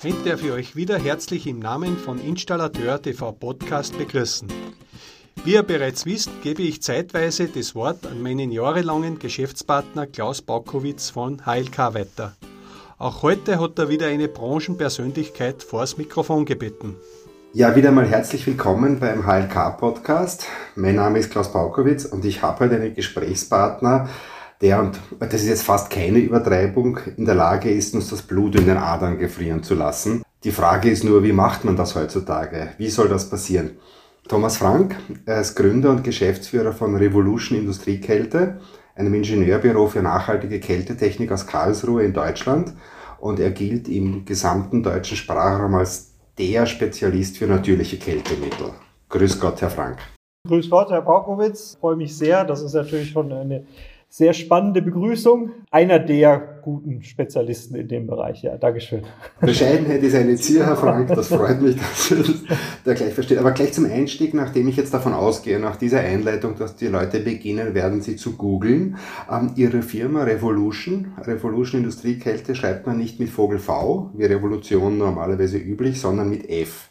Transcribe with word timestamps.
Heute 0.00 0.30
darf 0.30 0.44
ich 0.44 0.52
euch 0.52 0.76
wieder 0.76 0.96
herzlich 0.96 1.48
im 1.48 1.58
Namen 1.58 1.96
von 1.96 2.20
Installateur 2.20 3.02
TV 3.02 3.32
Podcast 3.32 3.98
begrüßen. 3.98 4.46
Wie 5.44 5.54
ihr 5.54 5.64
bereits 5.64 6.06
wisst, 6.06 6.30
gebe 6.40 6.62
ich 6.62 6.82
zeitweise 6.82 7.48
das 7.48 7.74
Wort 7.74 8.06
an 8.06 8.22
meinen 8.22 8.52
jahrelangen 8.52 9.18
Geschäftspartner 9.18 10.06
Klaus 10.06 10.40
Baukowitz 10.40 11.10
von 11.10 11.44
HLK 11.44 11.94
weiter. 11.94 12.36
Auch 12.98 13.22
heute 13.22 13.58
hat 13.58 13.76
er 13.80 13.88
wieder 13.88 14.06
eine 14.06 14.28
Branchenpersönlichkeit 14.28 15.64
vors 15.64 15.98
Mikrofon 15.98 16.44
gebeten. 16.44 16.94
Ja, 17.52 17.74
wieder 17.74 17.90
mal 17.90 18.06
herzlich 18.06 18.46
willkommen 18.46 19.00
beim 19.00 19.26
HLK-Podcast. 19.26 20.46
Mein 20.76 20.94
Name 20.94 21.18
ist 21.18 21.32
Klaus 21.32 21.52
Baukowitz 21.52 22.04
und 22.04 22.24
ich 22.24 22.42
habe 22.42 22.60
heute 22.60 22.76
einen 22.76 22.94
Gesprächspartner, 22.94 24.08
der, 24.60 24.80
und 24.80 24.98
das 25.20 25.42
ist 25.42 25.48
jetzt 25.48 25.62
fast 25.62 25.90
keine 25.90 26.18
Übertreibung, 26.18 26.98
in 27.16 27.24
der 27.24 27.34
Lage 27.34 27.70
ist, 27.70 27.94
uns 27.94 28.10
das 28.10 28.22
Blut 28.22 28.56
in 28.56 28.66
den 28.66 28.76
Adern 28.76 29.18
gefrieren 29.18 29.62
zu 29.62 29.74
lassen. 29.74 30.22
Die 30.44 30.52
Frage 30.52 30.90
ist 30.90 31.04
nur, 31.04 31.22
wie 31.22 31.32
macht 31.32 31.64
man 31.64 31.76
das 31.76 31.94
heutzutage? 31.94 32.70
Wie 32.78 32.90
soll 32.90 33.08
das 33.08 33.28
passieren? 33.28 33.72
Thomas 34.28 34.58
Frank, 34.58 34.96
er 35.26 35.40
ist 35.40 35.54
Gründer 35.54 35.90
und 35.90 36.04
Geschäftsführer 36.04 36.72
von 36.72 36.94
Revolution 36.96 37.58
Industriekälte, 37.58 38.60
einem 38.94 39.14
Ingenieurbüro 39.14 39.86
für 39.86 40.02
nachhaltige 40.02 40.60
Kältetechnik 40.60 41.32
aus 41.32 41.46
Karlsruhe 41.46 42.02
in 42.02 42.12
Deutschland. 42.12 42.74
Und 43.20 43.40
er 43.40 43.50
gilt 43.50 43.88
im 43.88 44.24
gesamten 44.24 44.82
deutschen 44.82 45.16
Sprachraum 45.16 45.74
als 45.74 46.12
der 46.38 46.66
Spezialist 46.66 47.38
für 47.38 47.46
natürliche 47.46 47.96
Kältemittel. 47.96 48.70
Grüß 49.08 49.40
Gott, 49.40 49.60
Herr 49.60 49.70
Frank. 49.70 49.98
Grüß 50.46 50.70
Gott, 50.70 50.90
Herr 50.90 51.02
Paukowitz. 51.02 51.76
Freue 51.80 51.96
mich 51.96 52.16
sehr. 52.16 52.44
Das 52.44 52.62
ist 52.62 52.74
natürlich 52.74 53.10
schon 53.10 53.32
eine 53.32 53.64
sehr 54.08 54.32
spannende 54.32 54.80
Begrüßung. 54.82 55.50
Einer 55.70 55.98
der 55.98 56.60
guten 56.62 57.02
Spezialisten 57.02 57.74
in 57.76 57.88
dem 57.88 58.06
Bereich. 58.06 58.42
Ja, 58.42 58.56
Dankeschön. 58.56 59.02
Bescheidenheit 59.40 60.02
ist 60.02 60.14
eine 60.14 60.36
Zier, 60.36 60.66
Herr 60.66 60.76
Frank. 60.76 61.08
Das 61.08 61.28
freut 61.28 61.60
mich, 61.60 61.76
dass 61.76 62.08
Sie 62.08 62.16
das 62.16 62.34
da 62.84 62.94
gleich 62.94 63.12
verstehen. 63.12 63.38
Aber 63.38 63.52
gleich 63.52 63.72
zum 63.72 63.84
Einstieg, 63.84 64.34
nachdem 64.34 64.68
ich 64.68 64.76
jetzt 64.76 64.94
davon 64.94 65.12
ausgehe, 65.12 65.58
nach 65.58 65.76
dieser 65.76 66.00
Einleitung, 66.00 66.56
dass 66.56 66.76
die 66.76 66.86
Leute 66.86 67.20
beginnen 67.20 67.74
werden, 67.74 68.00
sie 68.00 68.16
zu 68.16 68.36
googeln. 68.36 68.96
Ähm, 69.30 69.52
Ihre 69.56 69.82
Firma 69.82 70.24
Revolution, 70.24 71.12
Revolution 71.18 71.82
Industriekälte, 71.82 72.54
schreibt 72.54 72.86
man 72.86 72.98
nicht 72.98 73.20
mit 73.20 73.28
Vogel 73.28 73.58
V, 73.58 74.10
wie 74.14 74.24
Revolution 74.24 74.98
normalerweise 74.98 75.58
üblich, 75.58 76.00
sondern 76.00 76.30
mit 76.30 76.48
F. 76.48 76.90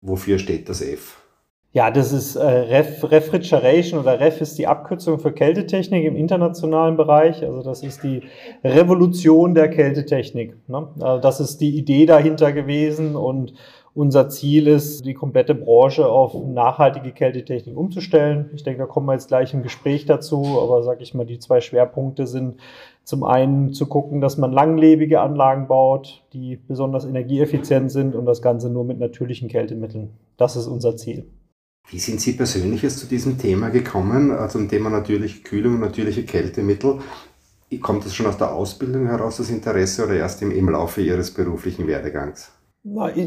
Wofür 0.00 0.38
steht 0.38 0.68
das 0.68 0.80
F? 0.80 1.27
Ja, 1.72 1.90
das 1.90 2.12
ist 2.12 2.34
äh, 2.36 2.46
Ref, 2.46 3.04
Refrigeration 3.10 4.00
oder 4.00 4.18
Ref 4.20 4.40
ist 4.40 4.58
die 4.58 4.66
Abkürzung 4.66 5.18
für 5.18 5.32
Kältetechnik 5.32 6.02
im 6.04 6.16
internationalen 6.16 6.96
Bereich. 6.96 7.44
Also 7.44 7.62
das 7.62 7.82
ist 7.82 8.02
die 8.02 8.22
Revolution 8.64 9.54
der 9.54 9.68
Kältetechnik. 9.68 10.56
Ne? 10.66 10.88
Also 10.98 11.20
das 11.20 11.40
ist 11.40 11.60
die 11.60 11.76
Idee 11.76 12.06
dahinter 12.06 12.52
gewesen 12.52 13.16
und 13.16 13.52
unser 13.94 14.30
Ziel 14.30 14.66
ist, 14.66 15.04
die 15.04 15.12
komplette 15.12 15.54
Branche 15.54 16.08
auf 16.08 16.32
nachhaltige 16.34 17.12
Kältetechnik 17.12 17.76
umzustellen. 17.76 18.48
Ich 18.54 18.62
denke, 18.62 18.78
da 18.78 18.86
kommen 18.86 19.06
wir 19.06 19.14
jetzt 19.14 19.28
gleich 19.28 19.52
im 19.52 19.62
Gespräch 19.62 20.06
dazu, 20.06 20.60
aber 20.62 20.82
sag 20.84 21.02
ich 21.02 21.14
mal, 21.14 21.26
die 21.26 21.38
zwei 21.38 21.60
Schwerpunkte 21.60 22.26
sind 22.26 22.60
zum 23.04 23.24
einen 23.24 23.72
zu 23.72 23.86
gucken, 23.86 24.20
dass 24.20 24.38
man 24.38 24.52
langlebige 24.52 25.20
Anlagen 25.20 25.66
baut, 25.66 26.22
die 26.32 26.56
besonders 26.56 27.04
energieeffizient 27.04 27.90
sind 27.90 28.14
und 28.14 28.24
das 28.24 28.40
Ganze 28.40 28.70
nur 28.70 28.84
mit 28.84 28.98
natürlichen 28.98 29.48
Kältemitteln. 29.48 30.10
Das 30.36 30.56
ist 30.56 30.66
unser 30.66 30.96
Ziel. 30.96 31.26
Wie 31.90 31.98
sind 31.98 32.20
Sie 32.20 32.32
persönlich 32.32 32.82
jetzt 32.82 32.98
zu 32.98 33.06
diesem 33.06 33.38
Thema 33.38 33.70
gekommen, 33.70 34.30
äh, 34.30 34.48
zum 34.48 34.68
Thema 34.68 34.90
natürliche 34.90 35.42
Kühlung 35.42 35.80
natürliche 35.80 36.24
Kältemittel? 36.24 37.00
Kommt 37.80 38.04
das 38.04 38.14
schon 38.14 38.26
aus 38.26 38.38
der 38.38 38.52
Ausbildung 38.52 39.06
heraus, 39.06 39.38
das 39.38 39.50
Interesse, 39.50 40.04
oder 40.04 40.14
erst 40.14 40.42
im, 40.42 40.50
im 40.50 40.68
Laufe 40.68 41.02
Ihres 41.02 41.32
beruflichen 41.32 41.86
Werdegangs? 41.86 42.52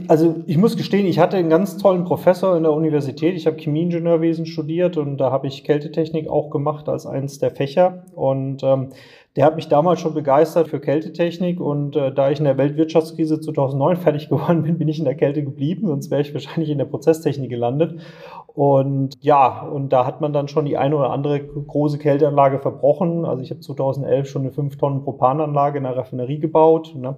Also 0.07 0.43
ich 0.47 0.57
muss 0.57 0.77
gestehen, 0.77 1.05
ich 1.05 1.19
hatte 1.19 1.37
einen 1.37 1.49
ganz 1.49 1.77
tollen 1.77 2.05
Professor 2.05 2.55
in 2.55 2.63
der 2.63 2.71
Universität. 2.71 3.35
Ich 3.35 3.45
habe 3.45 3.57
Chemieingenieurwesen 3.57 4.45
studiert 4.45 4.97
und 4.97 5.17
da 5.17 5.31
habe 5.31 5.47
ich 5.47 5.63
Kältetechnik 5.63 6.27
auch 6.29 6.49
gemacht 6.49 6.87
als 6.89 7.05
eines 7.05 7.37
der 7.37 7.51
Fächer. 7.51 8.05
Und 8.15 8.63
ähm, 8.63 8.89
der 9.35 9.45
hat 9.45 9.55
mich 9.55 9.69
damals 9.69 10.01
schon 10.01 10.13
begeistert 10.13 10.67
für 10.67 10.81
Kältetechnik 10.81 11.61
und 11.61 11.95
äh, 11.95 12.13
da 12.13 12.29
ich 12.29 12.39
in 12.39 12.45
der 12.45 12.57
Weltwirtschaftskrise 12.57 13.39
2009 13.39 13.95
fertig 13.97 14.27
geworden 14.27 14.63
bin, 14.63 14.77
bin 14.77 14.89
ich 14.89 14.99
in 14.99 15.05
der 15.05 15.15
Kälte 15.15 15.43
geblieben, 15.43 15.87
sonst 15.87 16.11
wäre 16.11 16.21
ich 16.21 16.33
wahrscheinlich 16.33 16.69
in 16.69 16.77
der 16.77 16.85
Prozesstechnik 16.85 17.49
gelandet. 17.49 17.99
Und 18.47 19.15
ja, 19.21 19.61
und 19.61 19.93
da 19.93 20.05
hat 20.05 20.19
man 20.19 20.33
dann 20.33 20.49
schon 20.49 20.65
die 20.65 20.77
eine 20.77 20.97
oder 20.97 21.11
andere 21.11 21.39
große 21.39 21.97
Kälteanlage 21.97 22.59
verbrochen. 22.59 23.23
Also 23.23 23.41
ich 23.43 23.49
habe 23.49 23.61
2011 23.61 24.27
schon 24.27 24.41
eine 24.41 24.51
5 24.51 24.77
Tonnen 24.77 25.03
Propananlage 25.03 25.77
in 25.77 25.85
der 25.85 25.95
Raffinerie 25.95 26.39
gebaut. 26.39 26.93
Ne? 26.95 27.15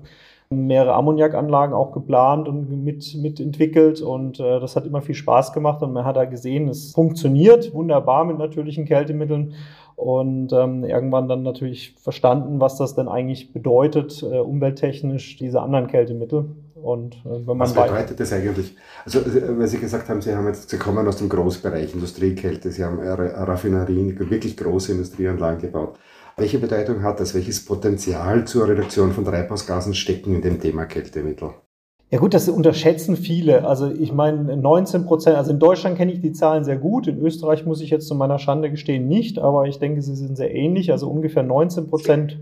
mehrere 0.53 0.93
Ammoniakanlagen 0.93 1.73
auch 1.73 1.91
geplant 1.91 2.47
und 2.47 2.69
mit, 2.83 3.15
mitentwickelt 3.15 4.01
und 4.01 4.39
äh, 4.39 4.59
das 4.59 4.75
hat 4.75 4.85
immer 4.85 5.01
viel 5.01 5.15
Spaß 5.15 5.53
gemacht 5.53 5.81
und 5.81 5.93
man 5.93 6.05
hat 6.05 6.15
da 6.15 6.25
gesehen, 6.25 6.67
es 6.67 6.91
funktioniert 6.91 7.73
wunderbar 7.73 8.25
mit 8.25 8.37
natürlichen 8.37 8.85
Kältemitteln 8.85 9.53
und 9.95 10.51
ähm, 10.53 10.83
irgendwann 10.83 11.27
dann 11.27 11.43
natürlich 11.43 11.95
verstanden, 11.99 12.59
was 12.59 12.77
das 12.77 12.95
denn 12.95 13.07
eigentlich 13.07 13.53
bedeutet, 13.53 14.23
äh, 14.23 14.39
umwelttechnisch, 14.39 15.37
diese 15.37 15.61
anderen 15.61 15.87
Kältemittel. 15.87 16.55
Und 16.75 17.15
äh, 17.25 17.29
wenn 17.29 17.57
man 17.57 17.59
was 17.59 17.73
bedeutet 17.73 18.19
das 18.19 18.33
eigentlich? 18.33 18.75
Also, 19.05 19.19
äh, 19.19 19.57
weil 19.57 19.67
Sie 19.67 19.77
gesagt 19.77 20.09
haben, 20.09 20.21
Sie 20.21 20.35
haben 20.35 20.47
jetzt, 20.47 20.69
Sie 20.69 20.77
kommen 20.77 21.07
aus 21.07 21.17
dem 21.17 21.29
Großbereich 21.29 21.93
Industriekälte, 21.93 22.71
Sie 22.71 22.83
haben 22.83 22.99
Raffinerien, 22.99 24.19
wirklich 24.29 24.57
große 24.57 24.91
Industrieanlagen 24.91 25.61
gebaut. 25.61 25.97
Welche 26.35 26.57
Bedeutung 26.57 27.03
hat 27.03 27.19
das? 27.19 27.35
Welches 27.35 27.63
Potenzial 27.63 28.45
zur 28.45 28.67
Reduktion 28.67 29.11
von 29.11 29.23
Treibhausgasen 29.23 29.93
stecken 29.93 30.35
in 30.35 30.41
dem 30.41 30.59
Thema 30.59 30.85
Kältemittel? 30.85 31.51
Ja 32.13 32.19
gut, 32.19 32.35
das 32.35 32.47
unterschätzen 32.47 33.17
viele. 33.17 33.67
Also 33.67 33.91
ich 33.91 34.13
meine 34.13 34.55
19 34.55 35.05
Prozent, 35.05 35.35
also 35.35 35.49
in 35.49 35.57
Deutschland 35.57 35.97
kenne 35.97 36.11
ich 36.11 36.21
die 36.21 36.31
Zahlen 36.31 36.63
sehr 36.63 36.77
gut, 36.77 37.07
in 37.07 37.17
Österreich 37.17 37.65
muss 37.65 37.81
ich 37.81 37.89
jetzt 37.89 38.07
zu 38.07 38.13
meiner 38.13 38.37
Schande 38.37 38.69
gestehen 38.69 39.07
nicht, 39.07 39.39
aber 39.39 39.65
ich 39.65 39.79
denke, 39.79 40.03
sie 40.03 40.13
sind 40.13 40.37
sehr 40.37 40.53
ähnlich, 40.53 40.91
also 40.91 41.09
ungefähr 41.09 41.41
19 41.41 41.87
Prozent. 41.87 42.37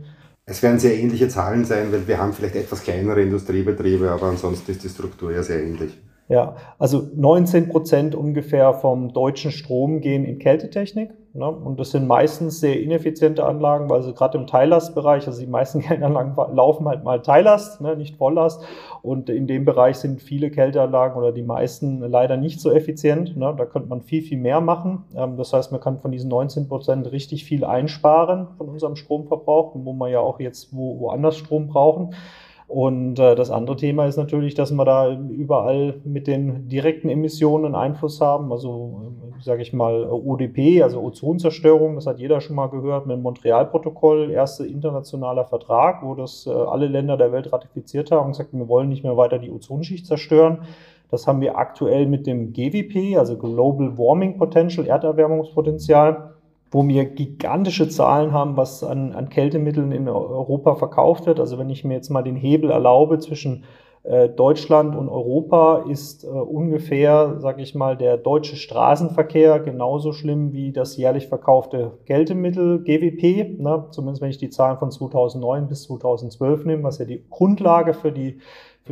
Es 0.46 0.62
werden 0.62 0.78
sehr 0.78 1.00
ähnliche 1.00 1.30
Zahlen 1.30 1.64
sein, 1.64 1.90
weil 1.94 2.06
wir 2.06 2.18
haben 2.18 2.34
vielleicht 2.34 2.58
etwas 2.58 2.84
kleinere 2.84 3.22
Industriebetriebe, 3.22 4.12
aber 4.12 4.26
ansonsten 4.26 4.72
ist 4.72 4.84
die 4.84 4.90
Struktur 4.90 5.32
ja 5.32 5.42
sehr 5.42 5.64
ähnlich. 5.64 5.98
Ja, 6.32 6.56
also 6.80 7.10
19 7.14 7.68
Prozent 7.68 8.16
ungefähr 8.16 8.74
vom 8.74 9.12
deutschen 9.12 9.52
Strom 9.52 10.00
gehen 10.00 10.24
in 10.24 10.40
Kältetechnik. 10.40 11.12
Ne? 11.34 11.46
Und 11.46 11.78
das 11.78 11.92
sind 11.92 12.08
meistens 12.08 12.62
sehr 12.62 12.82
ineffiziente 12.82 13.44
Anlagen, 13.44 13.90
weil 13.90 14.02
sie 14.02 14.14
gerade 14.14 14.38
im 14.38 14.48
Teillastbereich, 14.48 15.28
also 15.28 15.42
die 15.42 15.48
meisten 15.48 15.82
Kälteanlagen 15.82 16.34
laufen 16.56 16.88
halt 16.88 17.04
mal 17.04 17.22
Teillast, 17.22 17.82
ne? 17.82 17.98
nicht 17.98 18.16
Volllast. 18.16 18.64
Und 19.02 19.30
in 19.30 19.46
dem 19.46 19.66
Bereich 19.66 19.98
sind 19.98 20.22
viele 20.22 20.52
Kälteanlagen 20.52 21.18
oder 21.18 21.34
die 21.34 21.44
meisten 21.44 22.00
leider 22.00 22.38
nicht 22.38 22.62
so 22.62 22.72
effizient. 22.72 23.36
Ne? 23.36 23.54
Da 23.58 23.66
könnte 23.66 23.90
man 23.90 24.00
viel, 24.02 24.22
viel 24.22 24.38
mehr 24.38 24.62
machen. 24.62 25.04
Ähm, 25.14 25.36
das 25.36 25.52
heißt, 25.52 25.74
man 25.74 25.82
kann 25.82 26.00
von 26.00 26.14
diesen 26.14 26.30
19 26.30 26.70
Prozent 26.70 27.12
richtig 27.12 27.44
viel 27.44 27.66
einsparen 27.66 28.48
von 28.58 28.70
unserem 28.70 28.96
Stromverbrauch, 28.96 29.74
wo 29.76 29.92
man 29.92 30.10
ja 30.10 30.22
auch 30.22 30.40
jetzt 30.40 30.74
wo, 30.74 30.98
woanders 30.98 31.36
Strom 31.36 31.68
brauchen. 31.68 32.16
Und 32.72 33.20
äh, 33.20 33.36
das 33.36 33.52
andere 33.52 33.76
Thema 33.76 34.06
ist 34.06 34.16
natürlich, 34.16 34.56
dass 34.56 34.72
wir 34.72 34.86
da 34.86 35.14
überall 35.14 35.96
mit 36.06 36.26
den 36.26 36.70
direkten 36.70 37.10
Emissionen 37.10 37.76
Einfluss 37.76 38.22
haben. 38.22 38.50
Also, 38.54 39.02
äh, 39.38 39.44
sage 39.44 39.62
ich 39.62 39.74
mal, 39.74 40.06
ODP, 40.10 40.82
also 40.82 41.02
Ozonzerstörung, 41.02 41.96
das 41.96 42.08
hat 42.08 42.20
jeder 42.20 42.40
schon 42.40 42.56
mal 42.56 42.68
gehört, 42.68 43.08
mit 43.08 43.18
dem 43.18 43.24
Montreal-Protokoll, 43.24 44.32
erster 44.32 44.66
internationaler 44.66 45.44
Vertrag, 45.44 46.02
wo 46.02 46.16
das 46.16 46.48
äh, 46.48 46.52
alle 46.52 46.88
Länder 46.88 47.18
der 47.18 47.34
Welt 47.34 47.52
ratifiziert 47.52 48.10
haben 48.10 48.28
und 48.28 48.32
gesagt, 48.32 48.54
wir 48.54 48.70
wollen 48.70 48.88
nicht 48.88 49.04
mehr 49.04 49.18
weiter 49.18 49.38
die 49.38 49.52
Ozonschicht 49.52 50.06
zerstören. 50.06 50.60
Das 51.10 51.28
haben 51.28 51.42
wir 51.42 51.58
aktuell 51.58 52.06
mit 52.06 52.26
dem 52.26 52.54
GWP, 52.54 53.18
also 53.18 53.38
Global 53.38 53.98
Warming 53.98 54.38
Potential, 54.38 54.88
Erderwärmungspotenzial 54.88 56.31
wo 56.72 56.88
wir 56.88 57.06
gigantische 57.06 57.90
Zahlen 57.90 58.32
haben, 58.32 58.56
was 58.56 58.84
an, 58.84 59.14
an 59.14 59.30
Kältemitteln 59.30 59.92
in 59.92 60.08
Europa 60.08 60.76
verkauft 60.76 61.26
wird. 61.26 61.40
Also 61.40 61.60
wenn 61.60 61.70
ich 61.70 61.84
mir 61.84 61.96
jetzt 61.96 62.10
mal 62.10 62.24
den 62.24 62.38
Hebel 62.38 62.72
erlaube 62.72 63.20
zwischen 63.20 63.66
äh, 64.04 64.30
Deutschland 64.30 64.96
und 64.96 65.10
Europa 65.10 65.86
ist 65.88 66.24
äh, 66.24 66.28
ungefähr, 66.28 67.36
sage 67.40 67.62
ich 67.62 67.76
mal, 67.76 67.96
der 67.96 68.18
deutsche 68.18 68.56
Straßenverkehr 68.56 69.60
genauso 69.60 70.12
schlimm 70.12 70.54
wie 70.54 70.72
das 70.72 70.98
jährlich 70.98 71.28
verkaufte 71.28 72.00
Kältemittel 72.08 72.80
GWP. 72.84 73.60
Ne? 73.60 73.86
Zumindest 73.92 74.22
wenn 74.24 74.32
ich 74.32 74.40
die 74.40 74.50
Zahlen 74.50 74.78
von 74.78 74.90
2009 74.90 75.68
bis 75.68 75.84
2012 75.84 76.66
nehme, 76.66 76.84
was 76.84 76.98
ja 76.98 77.06
die 77.06 77.24
Grundlage 77.30 77.94
für 77.94 78.12
die 78.12 78.40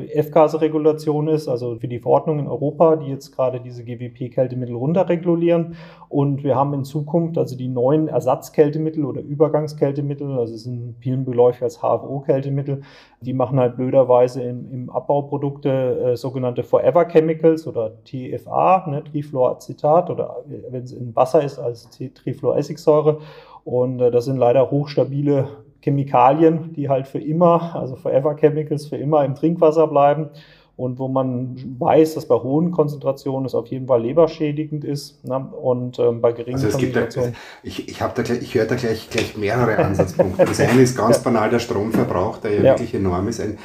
F-Gase-Regulation 0.07 1.28
ist, 1.28 1.48
also 1.48 1.78
für 1.78 1.88
die 1.88 2.00
Verordnung 2.00 2.40
in 2.40 2.48
Europa, 2.48 2.96
die 2.96 3.07
jetzt 3.07 3.36
gerade 3.36 3.60
diese 3.60 3.84
GWP-Kältemittel 3.84 4.75
runterregulieren. 4.75 5.75
Und 6.07 6.44
wir 6.44 6.56
haben 6.56 6.74
in 6.74 6.84
Zukunft 6.84 7.38
also 7.38 7.56
die 7.56 7.68
neuen 7.68 8.07
Ersatzkältemittel 8.07 9.06
oder 9.06 9.22
Übergangskältemittel, 9.22 10.38
also 10.38 10.56
sind 10.56 10.96
vielen 11.00 11.25
beläufig 11.25 11.63
als 11.63 11.80
HFO-Kältemittel, 11.80 12.81
die 13.22 13.34
machen 13.34 13.60
halt 13.60 13.75
blöderweise 13.75 14.42
im, 14.42 14.72
im 14.72 14.90
Abbauprodukte 14.90 15.69
äh, 16.13 16.18
sogenannte 16.18 16.63
Forever 16.63 17.06
Chemicals 17.06 17.68
oder 17.68 17.92
TFA, 18.04 18.88
ne, 18.90 19.04
Trifluoracetat 19.04 20.10
oder 20.10 20.44
äh, 20.50 20.72
wenn 20.72 20.84
es 20.84 20.94
in 20.94 21.16
Wasser 21.16 21.44
ist 21.44 21.60
als 21.60 21.90
Trifluoressigsäure. 21.90 23.19
Und 23.63 24.00
äh, 24.00 24.12
das 24.12 24.25
sind 24.25 24.38
leider 24.38 24.72
hochstabile 24.72 25.48
Chemikalien, 25.81 26.74
die 26.74 26.90
halt 26.90 27.08
für 27.08 27.20
immer, 27.20 27.76
also 27.76 27.96
Forever 27.96 28.36
Chemicals, 28.36 28.88
für 28.88 28.98
immer 28.98 29.24
im 29.26 29.36
Trinkwasser 29.36 29.88
bleiben. 29.88 30.30
und 30.76 30.98
wo 30.98 31.10
man 31.10 31.58
weiß, 31.78 32.16
dass 32.16 32.26
bei 32.26 32.36
hohen 32.36 32.72
Konzentrationen 32.72 33.46
es 33.46 33.54
auf 33.54 33.68
jeden 33.68 33.88
Fall 33.88 34.02
leberschädigend 34.02 34.86
ist 34.86 35.26
ne? 35.26 35.38
und 35.38 36.00
ähm, 36.00 36.22
bei 36.22 36.31
geringen 36.31 36.56
also 36.56 36.70
Konzentrationen. 36.70 37.34
Da, 37.34 37.38
ich 37.64 37.90
ich, 37.90 37.98
da 37.98 38.24
ich 38.24 38.56
höre 38.56 38.66
da 38.66 38.76
gleich, 38.76 39.10
gleich 39.10 39.36
mehrere 39.36 39.78
Ansatzpunkte. 39.78 40.46
Das 40.46 40.62
eine 40.62 40.81
ist 40.81 40.98
ganz 40.98 41.20
banal 41.20 41.50
der 41.50 41.60
Stromverbrauch, 41.60 42.38
der 42.38 42.52
ja, 42.52 42.58
ja. 42.58 42.64
wirklich 42.72 42.94
enorm 42.94 43.28
ist. 43.28 43.42
Ein 43.42 43.58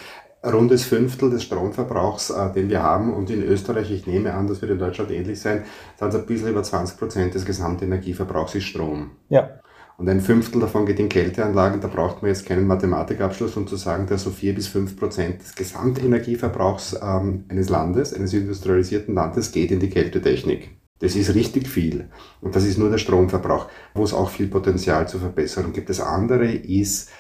rundes 0.45 0.85
Fünftel 0.85 1.31
des 1.31 1.43
Stromverbrauchs, 1.45 2.31
äh, 2.31 2.53
den 2.53 2.69
wir 2.69 2.83
haben. 2.83 3.15
Und 3.15 3.31
in 3.31 3.43
Österreich, 3.43 3.91
ich 3.91 4.07
nehme 4.07 4.35
an, 4.35 4.47
das 4.47 4.61
wird 4.61 4.73
in 4.73 4.79
Deutschland 4.79 5.11
ähnlich 5.11 5.41
sein, 5.41 5.65
sind 5.97 6.09
es 6.09 6.15
ein 6.17 6.27
bisschen 6.27 6.49
über 6.49 6.63
20 6.63 6.99
Prozent 6.99 7.35
des 7.35 7.45
Gesamtenergieverbrauchs 7.45 8.55
ist 8.57 8.65
Strom. 8.65 9.13
Ja. 9.29 9.51
Und 9.97 10.09
ein 10.09 10.21
Fünftel 10.21 10.61
davon 10.61 10.87
geht 10.87 10.99
in 10.99 11.09
Kälteanlagen. 11.09 11.81
Da 11.81 11.89
braucht 11.89 12.21
man 12.21 12.31
jetzt 12.31 12.47
keinen 12.47 12.67
Mathematikabschluss, 12.67 13.57
um 13.57 13.67
zu 13.67 13.77
sagen, 13.77 14.07
dass 14.07 14.25
so 14.25 14.31
vier 14.31 14.55
bis 14.55 14.67
fünf 14.67 14.97
Prozent 14.97 15.41
des 15.41 15.55
Gesamtenergieverbrauchs 15.55 16.99
ähm, 17.01 17.45
eines 17.49 17.69
Landes, 17.69 18.13
eines 18.13 18.33
industrialisierten 18.33 19.15
Landes, 19.15 19.53
geht 19.53 19.71
in 19.71 19.79
die 19.79 19.91
Kältetechnik. 19.91 20.71
Das 20.99 21.17
ist 21.17 21.35
richtig 21.35 21.69
viel. 21.69 22.09
Und 22.41 22.57
das 22.57 22.65
ist 22.65 22.79
nur 22.79 22.91
der 22.91 22.99
Stromverbrauch, 22.99 23.69
wo 23.95 24.05
es 24.05 24.15
auch 24.15 24.31
viel 24.31 24.49
Potenzial 24.49 25.07
zur 25.07 25.21
Verbesserung 25.21 25.73
gibt. 25.73 25.91
Das 25.91 26.01
andere 26.01 26.51
ist 26.51 27.11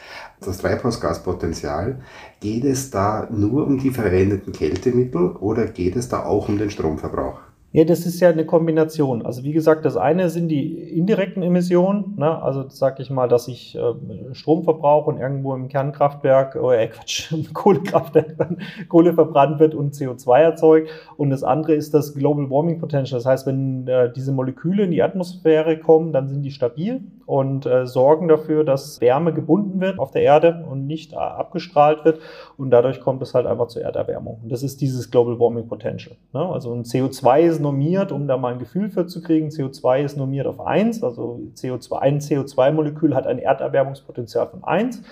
das 0.40 0.58
Treibhausgaspotenzial. 0.58 2.00
Geht 2.40 2.64
es 2.64 2.90
da 2.90 3.28
nur 3.30 3.66
um 3.66 3.78
die 3.78 3.90
verwendeten 3.90 4.52
Kältemittel 4.52 5.32
oder 5.36 5.66
geht 5.66 5.96
es 5.96 6.08
da 6.08 6.24
auch 6.24 6.48
um 6.48 6.58
den 6.58 6.70
Stromverbrauch? 6.70 7.40
Ja, 7.74 7.82
das 7.82 8.06
ist 8.06 8.20
ja 8.20 8.28
eine 8.28 8.46
Kombination. 8.46 9.26
Also 9.26 9.42
wie 9.42 9.52
gesagt, 9.52 9.84
das 9.84 9.96
eine 9.96 10.30
sind 10.30 10.46
die 10.46 10.78
indirekten 10.96 11.42
Emissionen. 11.42 12.14
Ne? 12.16 12.40
Also 12.40 12.68
sage 12.68 13.02
ich 13.02 13.10
mal, 13.10 13.26
dass 13.26 13.48
ich 13.48 13.74
äh, 13.74 14.32
Strom 14.32 14.62
verbrauche 14.62 15.10
und 15.10 15.18
irgendwo 15.18 15.52
im 15.56 15.66
Kernkraftwerk 15.66 16.54
oder 16.54 16.78
äh, 16.78 16.86
Quatsch, 16.86 17.32
im 17.32 17.52
Kohlekraftwerk 17.52 18.38
dann 18.38 18.58
Kohle 18.88 19.12
verbrannt 19.12 19.58
wird 19.58 19.74
und 19.74 19.92
CO2 19.92 20.38
erzeugt. 20.38 20.88
Und 21.16 21.30
das 21.30 21.42
andere 21.42 21.74
ist 21.74 21.94
das 21.94 22.14
Global 22.14 22.48
Warming 22.48 22.78
Potential. 22.78 23.18
Das 23.18 23.26
heißt, 23.26 23.44
wenn 23.44 23.88
äh, 23.88 24.12
diese 24.12 24.30
Moleküle 24.30 24.84
in 24.84 24.92
die 24.92 25.02
Atmosphäre 25.02 25.76
kommen, 25.76 26.12
dann 26.12 26.28
sind 26.28 26.42
die 26.42 26.52
stabil 26.52 27.00
und 27.26 27.66
äh, 27.66 27.86
sorgen 27.86 28.28
dafür, 28.28 28.64
dass 28.64 29.00
Wärme 29.00 29.32
gebunden 29.32 29.80
wird 29.80 29.98
auf 29.98 30.10
der 30.10 30.22
Erde 30.22 30.64
und 30.70 30.86
nicht 30.86 31.12
äh, 31.12 31.16
abgestrahlt 31.16 32.04
wird. 32.04 32.20
Und 32.56 32.70
dadurch 32.70 33.00
kommt 33.00 33.22
es 33.22 33.34
halt 33.34 33.46
einfach 33.46 33.68
zur 33.68 33.82
Erderwärmung. 33.82 34.40
Und 34.42 34.52
das 34.52 34.62
ist 34.62 34.80
dieses 34.80 35.10
Global 35.10 35.38
Warming 35.38 35.66
Potential. 35.66 36.16
Ne? 36.32 36.40
Also 36.40 36.72
ein 36.72 36.84
CO2 36.84 37.40
ist 37.40 37.60
normiert, 37.60 38.12
um 38.12 38.28
da 38.28 38.36
mal 38.36 38.52
ein 38.52 38.58
Gefühl 38.58 38.90
für 38.90 39.06
zu 39.06 39.22
kriegen. 39.22 39.48
CO2 39.48 40.04
ist 40.04 40.16
normiert 40.16 40.46
auf 40.46 40.60
1, 40.60 41.02
also 41.02 41.40
CO2, 41.54 41.98
ein 41.98 42.18
CO2-Molekül 42.20 43.14
hat 43.14 43.26
ein 43.26 43.38
Erderwärmungspotenzial 43.38 44.48
von 44.48 44.64
1. 44.64 45.02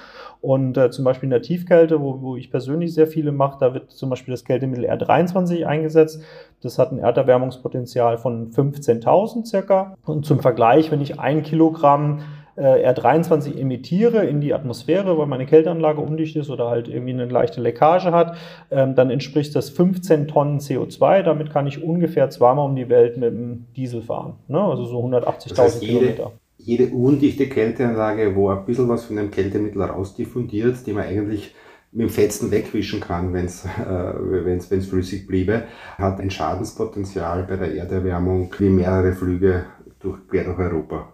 Und 0.42 0.76
äh, 0.76 0.90
zum 0.90 1.04
Beispiel 1.04 1.28
in 1.28 1.30
der 1.30 1.42
Tiefkälte, 1.42 2.00
wo, 2.00 2.20
wo 2.20 2.36
ich 2.36 2.50
persönlich 2.50 2.92
sehr 2.94 3.06
viele 3.06 3.30
mache, 3.30 3.58
da 3.60 3.74
wird 3.74 3.92
zum 3.92 4.10
Beispiel 4.10 4.32
das 4.32 4.44
Kältemittel 4.44 4.86
R23 4.86 5.64
eingesetzt. 5.64 6.20
Das 6.62 6.78
hat 6.78 6.92
ein 6.92 6.98
Erderwärmungspotenzial 6.98 8.18
von 8.18 8.50
15.000 8.50 9.46
circa. 9.46 9.96
Und 10.04 10.24
zum 10.24 10.40
Vergleich, 10.40 10.90
wenn 10.90 11.00
ich 11.00 11.18
ein 11.18 11.42
Kilogramm 11.42 12.20
äh, 12.56 12.88
R23 12.88 13.58
emittiere 13.58 14.24
in 14.26 14.40
die 14.40 14.54
Atmosphäre, 14.54 15.18
weil 15.18 15.26
meine 15.26 15.46
Kälteanlage 15.46 16.00
undicht 16.00 16.36
ist 16.36 16.50
oder 16.50 16.68
halt 16.68 16.88
irgendwie 16.88 17.12
eine 17.12 17.26
leichte 17.26 17.60
Leckage 17.60 18.12
hat, 18.12 18.36
ähm, 18.70 18.94
dann 18.94 19.10
entspricht 19.10 19.56
das 19.56 19.70
15 19.70 20.28
Tonnen 20.28 20.58
CO2. 20.58 21.22
Damit 21.22 21.50
kann 21.50 21.66
ich 21.66 21.82
ungefähr 21.82 22.30
zweimal 22.30 22.68
um 22.68 22.76
die 22.76 22.88
Welt 22.88 23.16
mit 23.16 23.32
dem 23.32 23.66
Diesel 23.76 24.02
fahren. 24.02 24.34
Ne? 24.48 24.60
Also 24.60 24.84
so 24.84 25.04
180.000 25.04 25.48
das 25.48 25.58
heißt, 25.58 25.80
Kilometer. 25.80 26.32
Jede 26.58 26.94
undichte 26.94 27.48
Kälteanlage, 27.48 28.36
wo 28.36 28.50
ein 28.50 28.64
bisschen 28.64 28.88
was 28.88 29.04
von 29.04 29.16
dem 29.16 29.30
Kältemittel 29.32 29.82
rausdiffundiert, 29.82 30.86
die 30.86 30.92
man 30.92 31.04
eigentlich 31.04 31.54
mit 31.92 32.08
dem 32.08 32.10
Fetzen 32.10 32.50
wegwischen 32.50 33.00
kann, 33.00 33.32
wenn 33.34 33.44
es 33.44 33.64
äh, 33.64 34.80
flüssig 34.80 35.26
bliebe, 35.26 35.64
hat 35.98 36.20
ein 36.20 36.30
Schadenspotenzial 36.30 37.44
bei 37.44 37.56
der 37.56 37.74
Erderwärmung 37.74 38.52
wie 38.58 38.70
mehrere 38.70 39.12
Flüge 39.12 39.66
durch, 40.00 40.26
quer 40.28 40.44
durch 40.44 40.58
Europa. 40.58 41.12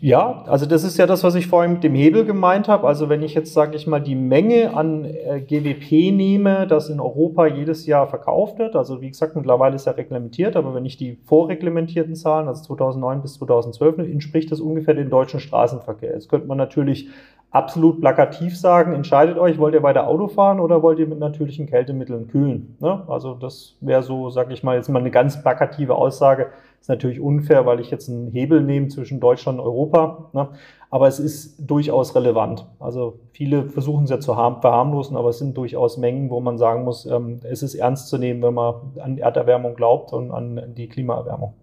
Ja, 0.00 0.42
also 0.46 0.66
das 0.66 0.84
ist 0.84 0.96
ja 0.96 1.06
das, 1.06 1.22
was 1.22 1.34
ich 1.34 1.46
vorhin 1.46 1.74
mit 1.74 1.84
dem 1.84 1.94
Hebel 1.94 2.24
gemeint 2.24 2.68
habe. 2.68 2.86
Also 2.86 3.08
wenn 3.08 3.22
ich 3.22 3.34
jetzt, 3.34 3.52
sage 3.52 3.76
ich 3.76 3.86
mal, 3.86 4.00
die 4.00 4.14
Menge 4.14 4.74
an 4.74 5.04
äh, 5.04 5.40
GWP 5.40 6.12
nehme, 6.12 6.66
das 6.66 6.88
in 6.88 6.98
Europa 6.98 7.46
jedes 7.46 7.86
Jahr 7.86 8.06
verkauft 8.08 8.58
wird, 8.58 8.74
also 8.74 9.00
wie 9.00 9.08
gesagt, 9.08 9.36
mittlerweile 9.36 9.76
ist 9.76 9.86
ja 9.86 9.92
reglementiert, 9.92 10.56
aber 10.56 10.74
wenn 10.74 10.86
ich 10.86 10.96
die 10.96 11.18
vorreglementierten 11.24 12.14
Zahlen, 12.14 12.48
also 12.48 12.62
2009 12.64 13.22
bis 13.22 13.34
2012, 13.34 13.98
entspricht 13.98 14.50
das 14.50 14.60
ungefähr 14.60 14.94
dem 14.94 15.10
deutschen 15.10 15.40
Straßenverkehr. 15.40 16.14
Jetzt 16.14 16.28
könnte 16.28 16.46
man 16.46 16.58
natürlich 16.58 17.08
absolut 17.50 18.00
plakativ 18.00 18.58
sagen, 18.58 18.92
entscheidet 18.92 19.36
euch, 19.36 19.58
wollt 19.58 19.74
ihr 19.74 19.82
weiter 19.82 20.06
Auto 20.06 20.28
fahren 20.28 20.60
oder 20.60 20.82
wollt 20.82 20.98
ihr 20.98 21.06
mit 21.06 21.18
natürlichen 21.18 21.66
Kältemitteln 21.66 22.28
kühlen? 22.28 22.76
Ne? 22.80 23.02
Also 23.08 23.34
das 23.34 23.76
wäre 23.80 24.02
so, 24.02 24.30
sage 24.30 24.52
ich 24.54 24.62
mal, 24.62 24.76
jetzt 24.76 24.88
mal 24.88 25.00
eine 25.00 25.10
ganz 25.10 25.42
plakative 25.42 25.96
Aussage. 25.96 26.50
Ist 26.80 26.88
natürlich 26.88 27.20
unfair, 27.20 27.66
weil 27.66 27.80
ich 27.80 27.90
jetzt 27.90 28.08
einen 28.08 28.30
Hebel 28.30 28.62
nehme 28.62 28.88
zwischen 28.88 29.20
Deutschland 29.20 29.58
und 29.58 29.66
Europa. 29.66 30.30
Ne? 30.32 30.48
Aber 30.90 31.08
es 31.08 31.18
ist 31.18 31.58
durchaus 31.58 32.14
relevant. 32.14 32.66
Also 32.78 33.18
viele 33.32 33.68
versuchen 33.68 34.04
es 34.04 34.10
ja 34.10 34.20
zu 34.20 34.32
verharmlosen, 34.32 35.16
aber 35.16 35.28
es 35.28 35.38
sind 35.38 35.56
durchaus 35.56 35.98
Mengen, 35.98 36.30
wo 36.30 36.40
man 36.40 36.56
sagen 36.56 36.84
muss, 36.84 37.04
ähm, 37.04 37.40
es 37.42 37.62
ist 37.62 37.74
ernst 37.74 38.08
zu 38.08 38.16
nehmen, 38.16 38.42
wenn 38.42 38.54
man 38.54 38.74
an 38.98 39.18
Erderwärmung 39.18 39.74
glaubt 39.74 40.12
und 40.12 40.30
an 40.30 40.74
die 40.74 40.88
Klimaerwärmung. 40.88 41.54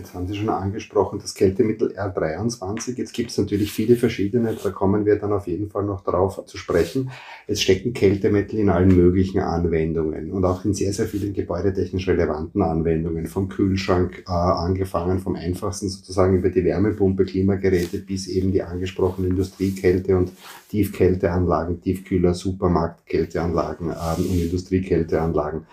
Jetzt 0.00 0.14
haben 0.14 0.28
Sie 0.28 0.36
schon 0.36 0.48
angesprochen, 0.48 1.18
das 1.18 1.34
Kältemittel 1.34 1.92
R23. 1.98 2.96
Jetzt 2.96 3.12
gibt 3.12 3.32
es 3.32 3.38
natürlich 3.38 3.72
viele 3.72 3.96
verschiedene, 3.96 4.54
da 4.54 4.70
kommen 4.70 5.04
wir 5.04 5.16
dann 5.16 5.32
auf 5.32 5.48
jeden 5.48 5.70
Fall 5.70 5.82
noch 5.82 6.02
darauf 6.04 6.46
zu 6.46 6.56
sprechen. 6.56 7.10
Es 7.48 7.60
stecken 7.60 7.94
Kältemittel 7.94 8.60
in 8.60 8.68
allen 8.70 8.96
möglichen 8.96 9.40
Anwendungen 9.40 10.30
und 10.30 10.44
auch 10.44 10.64
in 10.64 10.72
sehr, 10.72 10.92
sehr 10.92 11.06
vielen 11.06 11.32
gebäudetechnisch 11.32 12.06
relevanten 12.06 12.62
Anwendungen, 12.62 13.26
vom 13.26 13.48
Kühlschrank 13.48 14.22
äh, 14.28 14.30
angefangen, 14.30 15.18
vom 15.18 15.34
einfachsten 15.34 15.88
sozusagen 15.88 16.38
über 16.38 16.50
die 16.50 16.64
Wärmepumpe, 16.64 17.24
Klimageräte 17.24 17.98
bis 17.98 18.28
eben 18.28 18.52
die 18.52 18.62
angesprochenen 18.62 19.32
Industriekälte- 19.32 20.16
und 20.16 20.30
Tiefkälteanlagen, 20.70 21.82
Tiefkühler, 21.82 22.34
Supermarktkälteanlagen 22.34 23.88
ähm, 23.88 24.30
und 24.30 24.40
Industriekälteanlagen. 24.40 25.66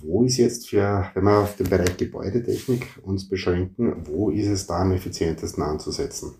Wo 0.00 0.24
ist 0.24 0.38
jetzt 0.38 0.68
für, 0.68 1.06
wenn 1.14 1.24
wir 1.24 1.38
auf 1.38 1.56
den 1.56 1.68
Bereich 1.68 1.96
Gebäudetechnik 1.96 3.00
uns 3.02 3.28
beschränken, 3.28 4.04
wo 4.04 4.30
ist 4.30 4.48
es 4.48 4.66
da 4.66 4.80
am 4.80 4.92
effizientesten 4.92 5.62
anzusetzen? 5.62 6.34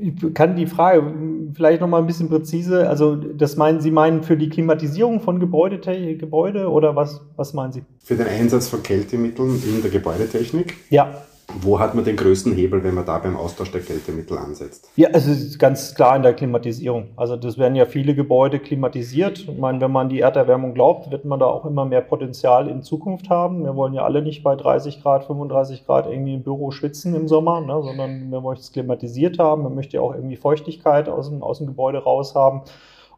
Ich 0.00 0.34
kann 0.34 0.56
die 0.56 0.66
Frage 0.66 1.12
vielleicht 1.54 1.80
noch 1.80 1.88
mal 1.88 2.00
ein 2.00 2.06
bisschen 2.06 2.28
präzise, 2.28 2.88
also 2.88 3.14
das 3.14 3.56
meinen 3.56 3.80
Sie 3.80 3.90
meinen 3.90 4.22
für 4.22 4.36
die 4.36 4.48
Klimatisierung 4.48 5.20
von 5.20 5.38
Gebäude, 5.38 5.78
Gebäude 6.16 6.68
oder 6.68 6.96
was, 6.96 7.20
was 7.36 7.54
meinen 7.54 7.72
Sie? 7.72 7.82
Für 8.02 8.16
den 8.16 8.26
Einsatz 8.26 8.68
von 8.68 8.82
Kältemitteln 8.82 9.62
in 9.64 9.82
der 9.82 9.90
Gebäudetechnik? 9.90 10.76
Ja. 10.90 11.22
Wo 11.60 11.78
hat 11.78 11.94
man 11.94 12.04
den 12.04 12.16
größten 12.16 12.54
Hebel, 12.54 12.82
wenn 12.84 12.94
man 12.94 13.04
da 13.04 13.18
beim 13.18 13.36
Austausch 13.36 13.70
der 13.70 13.82
Kältemittel 13.82 14.38
ansetzt? 14.38 14.90
Ja, 14.96 15.10
es 15.12 15.26
ist 15.26 15.58
ganz 15.58 15.94
klar 15.94 16.16
in 16.16 16.22
der 16.22 16.32
Klimatisierung. 16.32 17.08
Also 17.16 17.36
das 17.36 17.58
werden 17.58 17.74
ja 17.74 17.86
viele 17.86 18.14
Gebäude 18.14 18.58
klimatisiert. 18.58 19.40
Ich 19.40 19.58
meine, 19.58 19.80
wenn 19.80 19.92
man 19.92 20.08
die 20.08 20.20
Erderwärmung 20.20 20.74
glaubt, 20.74 21.10
wird 21.10 21.24
man 21.24 21.38
da 21.38 21.46
auch 21.46 21.66
immer 21.66 21.84
mehr 21.84 22.00
Potenzial 22.00 22.68
in 22.68 22.82
Zukunft 22.82 23.28
haben. 23.28 23.64
Wir 23.64 23.76
wollen 23.76 23.94
ja 23.94 24.04
alle 24.04 24.22
nicht 24.22 24.42
bei 24.42 24.56
30 24.56 25.02
Grad, 25.02 25.24
35 25.24 25.86
Grad 25.86 26.06
irgendwie 26.06 26.34
im 26.34 26.42
Büro 26.42 26.70
schwitzen 26.70 27.14
im 27.14 27.28
Sommer, 27.28 27.60
ne, 27.60 27.82
sondern 27.82 28.30
wir 28.30 28.40
möchten 28.40 28.62
es 28.62 28.72
klimatisiert 28.72 29.38
haben. 29.38 29.62
Man 29.64 29.74
möchte 29.74 29.98
ja 29.98 30.02
auch 30.02 30.14
irgendwie 30.14 30.36
Feuchtigkeit 30.36 31.08
aus 31.08 31.28
dem, 31.28 31.42
aus 31.42 31.58
dem 31.58 31.66
Gebäude 31.66 31.98
raus 31.98 32.34
haben. 32.34 32.62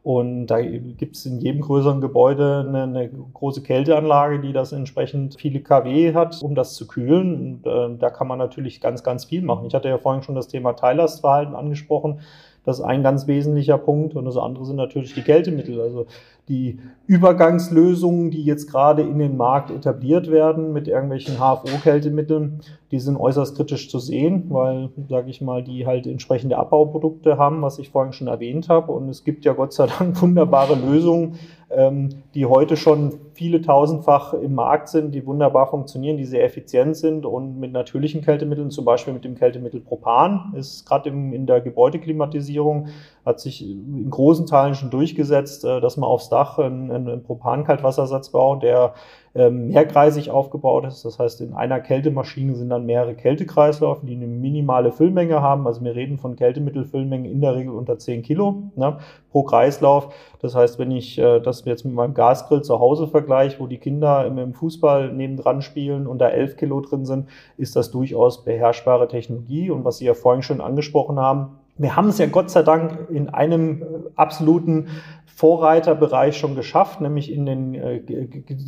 Und 0.06 0.46
da 0.46 0.60
gibt 0.62 1.16
es 1.16 1.26
in 1.26 1.40
jedem 1.40 1.62
größeren 1.62 2.00
Gebäude 2.00 2.64
eine, 2.68 2.84
eine, 2.84 3.08
große 3.08 3.64
Kälteanlage, 3.64 4.38
die 4.38 4.52
das 4.52 4.70
entsprechend 4.70 5.34
viele 5.34 5.58
kW 5.58 6.14
hat, 6.14 6.40
um 6.42 6.54
das 6.54 6.74
zu 6.74 6.86
kühlen. 6.86 7.34
Und 7.34 7.66
äh, 7.66 7.98
da 7.98 8.10
kann 8.10 8.28
man 8.28 8.38
natürlich 8.38 8.80
ganz, 8.80 9.02
ganz 9.02 9.24
viel 9.24 9.42
machen. 9.42 9.66
Ich 9.66 9.74
hatte 9.74 9.88
ja 9.88 9.98
vorhin 9.98 10.22
schon 10.22 10.36
das 10.36 10.46
Thema 10.46 10.74
Teillastverhalten 10.74 11.56
angesprochen. 11.56 12.20
Das 12.66 12.80
ist 12.80 12.84
ein 12.84 13.04
ganz 13.04 13.26
wesentlicher 13.28 13.78
Punkt. 13.78 14.16
Und 14.16 14.24
das 14.26 14.36
andere 14.36 14.66
sind 14.66 14.76
natürlich 14.76 15.14
die 15.14 15.22
Kältemittel. 15.22 15.80
Also 15.80 16.06
die 16.48 16.80
Übergangslösungen, 17.06 18.30
die 18.30 18.42
jetzt 18.42 18.70
gerade 18.70 19.02
in 19.02 19.18
den 19.18 19.36
Markt 19.36 19.70
etabliert 19.70 20.30
werden 20.30 20.72
mit 20.72 20.88
irgendwelchen 20.88 21.36
HFO-Kältemitteln, 21.36 22.60
die 22.90 22.98
sind 22.98 23.16
äußerst 23.16 23.56
kritisch 23.56 23.88
zu 23.88 24.00
sehen, 24.00 24.46
weil, 24.48 24.90
sage 25.08 25.30
ich 25.30 25.40
mal, 25.40 25.62
die 25.62 25.86
halt 25.86 26.06
entsprechende 26.06 26.58
Abbauprodukte 26.58 27.38
haben, 27.38 27.62
was 27.62 27.78
ich 27.78 27.90
vorhin 27.90 28.12
schon 28.12 28.26
erwähnt 28.26 28.68
habe. 28.68 28.92
Und 28.92 29.08
es 29.08 29.22
gibt 29.22 29.44
ja 29.44 29.52
Gott 29.52 29.72
sei 29.72 29.86
Dank 29.86 30.20
wunderbare 30.20 30.74
Lösungen, 30.74 31.36
ähm, 31.70 32.10
die 32.34 32.46
heute 32.46 32.76
schon 32.76 33.14
viele 33.36 33.60
tausendfach 33.60 34.32
im 34.32 34.54
Markt 34.54 34.88
sind, 34.88 35.14
die 35.14 35.26
wunderbar 35.26 35.66
funktionieren, 35.68 36.16
die 36.16 36.24
sehr 36.24 36.44
effizient 36.44 36.96
sind 36.96 37.26
und 37.26 37.60
mit 37.60 37.70
natürlichen 37.72 38.22
Kältemitteln, 38.22 38.70
zum 38.70 38.84
Beispiel 38.84 39.12
mit 39.12 39.24
dem 39.24 39.34
Kältemittel 39.34 39.80
Propan, 39.80 40.54
ist 40.56 40.86
gerade 40.86 41.10
in 41.10 41.46
der 41.46 41.60
Gebäudeklimatisierung 41.60 42.88
hat 43.26 43.40
sich 43.40 43.68
in 43.68 44.08
großen 44.08 44.46
Teilen 44.46 44.76
schon 44.76 44.90
durchgesetzt, 44.90 45.64
äh, 45.64 45.80
dass 45.80 45.96
man 45.96 46.08
aufs 46.08 46.28
Dach 46.28 46.58
einen, 46.58 46.92
einen 46.92 47.24
Propan-Kaltwassersatz 47.24 48.30
baut, 48.30 48.62
der 48.62 48.94
ähm, 49.34 49.68
mehrkreisig 49.68 50.30
aufgebaut 50.30 50.86
ist. 50.86 51.04
Das 51.04 51.18
heißt, 51.18 51.40
in 51.40 51.52
einer 51.52 51.80
Kältemaschine 51.80 52.54
sind 52.54 52.70
dann 52.70 52.86
mehrere 52.86 53.14
Kältekreisläufe, 53.14 54.06
die 54.06 54.14
eine 54.14 54.28
minimale 54.28 54.92
Füllmenge 54.92 55.42
haben. 55.42 55.66
Also 55.66 55.82
wir 55.84 55.94
reden 55.94 56.18
von 56.18 56.36
Kältemittelfüllmengen 56.36 57.30
in 57.30 57.40
der 57.40 57.56
Regel 57.56 57.74
unter 57.74 57.98
10 57.98 58.22
Kilo 58.22 58.62
ne, 58.76 58.98
pro 59.32 59.42
Kreislauf. 59.42 60.14
Das 60.40 60.54
heißt, 60.54 60.78
wenn 60.78 60.92
ich 60.92 61.18
äh, 61.18 61.40
das 61.40 61.64
jetzt 61.64 61.84
mit 61.84 61.94
meinem 61.94 62.14
Gasgrill 62.14 62.62
zu 62.62 62.78
Hause 62.78 63.08
vergleiche, 63.08 63.25
wo 63.28 63.66
die 63.66 63.78
Kinder 63.78 64.26
im, 64.26 64.38
im 64.38 64.54
Fußball 64.54 65.12
nebendran 65.12 65.62
spielen 65.62 66.06
und 66.06 66.18
da 66.18 66.28
11 66.28 66.56
Kilo 66.56 66.80
drin 66.80 67.04
sind, 67.04 67.28
ist 67.56 67.76
das 67.76 67.90
durchaus 67.90 68.44
beherrschbare 68.44 69.08
Technologie. 69.08 69.70
Und 69.70 69.84
was 69.84 69.98
Sie 69.98 70.06
ja 70.06 70.14
vorhin 70.14 70.42
schon 70.42 70.60
angesprochen 70.60 71.18
haben, 71.18 71.58
wir 71.78 71.96
haben 71.96 72.08
es 72.08 72.18
ja 72.18 72.26
Gott 72.26 72.50
sei 72.50 72.62
Dank 72.62 73.08
in 73.10 73.28
einem 73.28 73.82
äh, 73.82 73.86
absoluten 74.16 74.88
Vorreiterbereich 75.36 76.38
schon 76.38 76.54
geschafft, 76.54 77.02
nämlich 77.02 77.30
in 77.30 77.44
den 77.44 77.74
äh, 77.74 78.00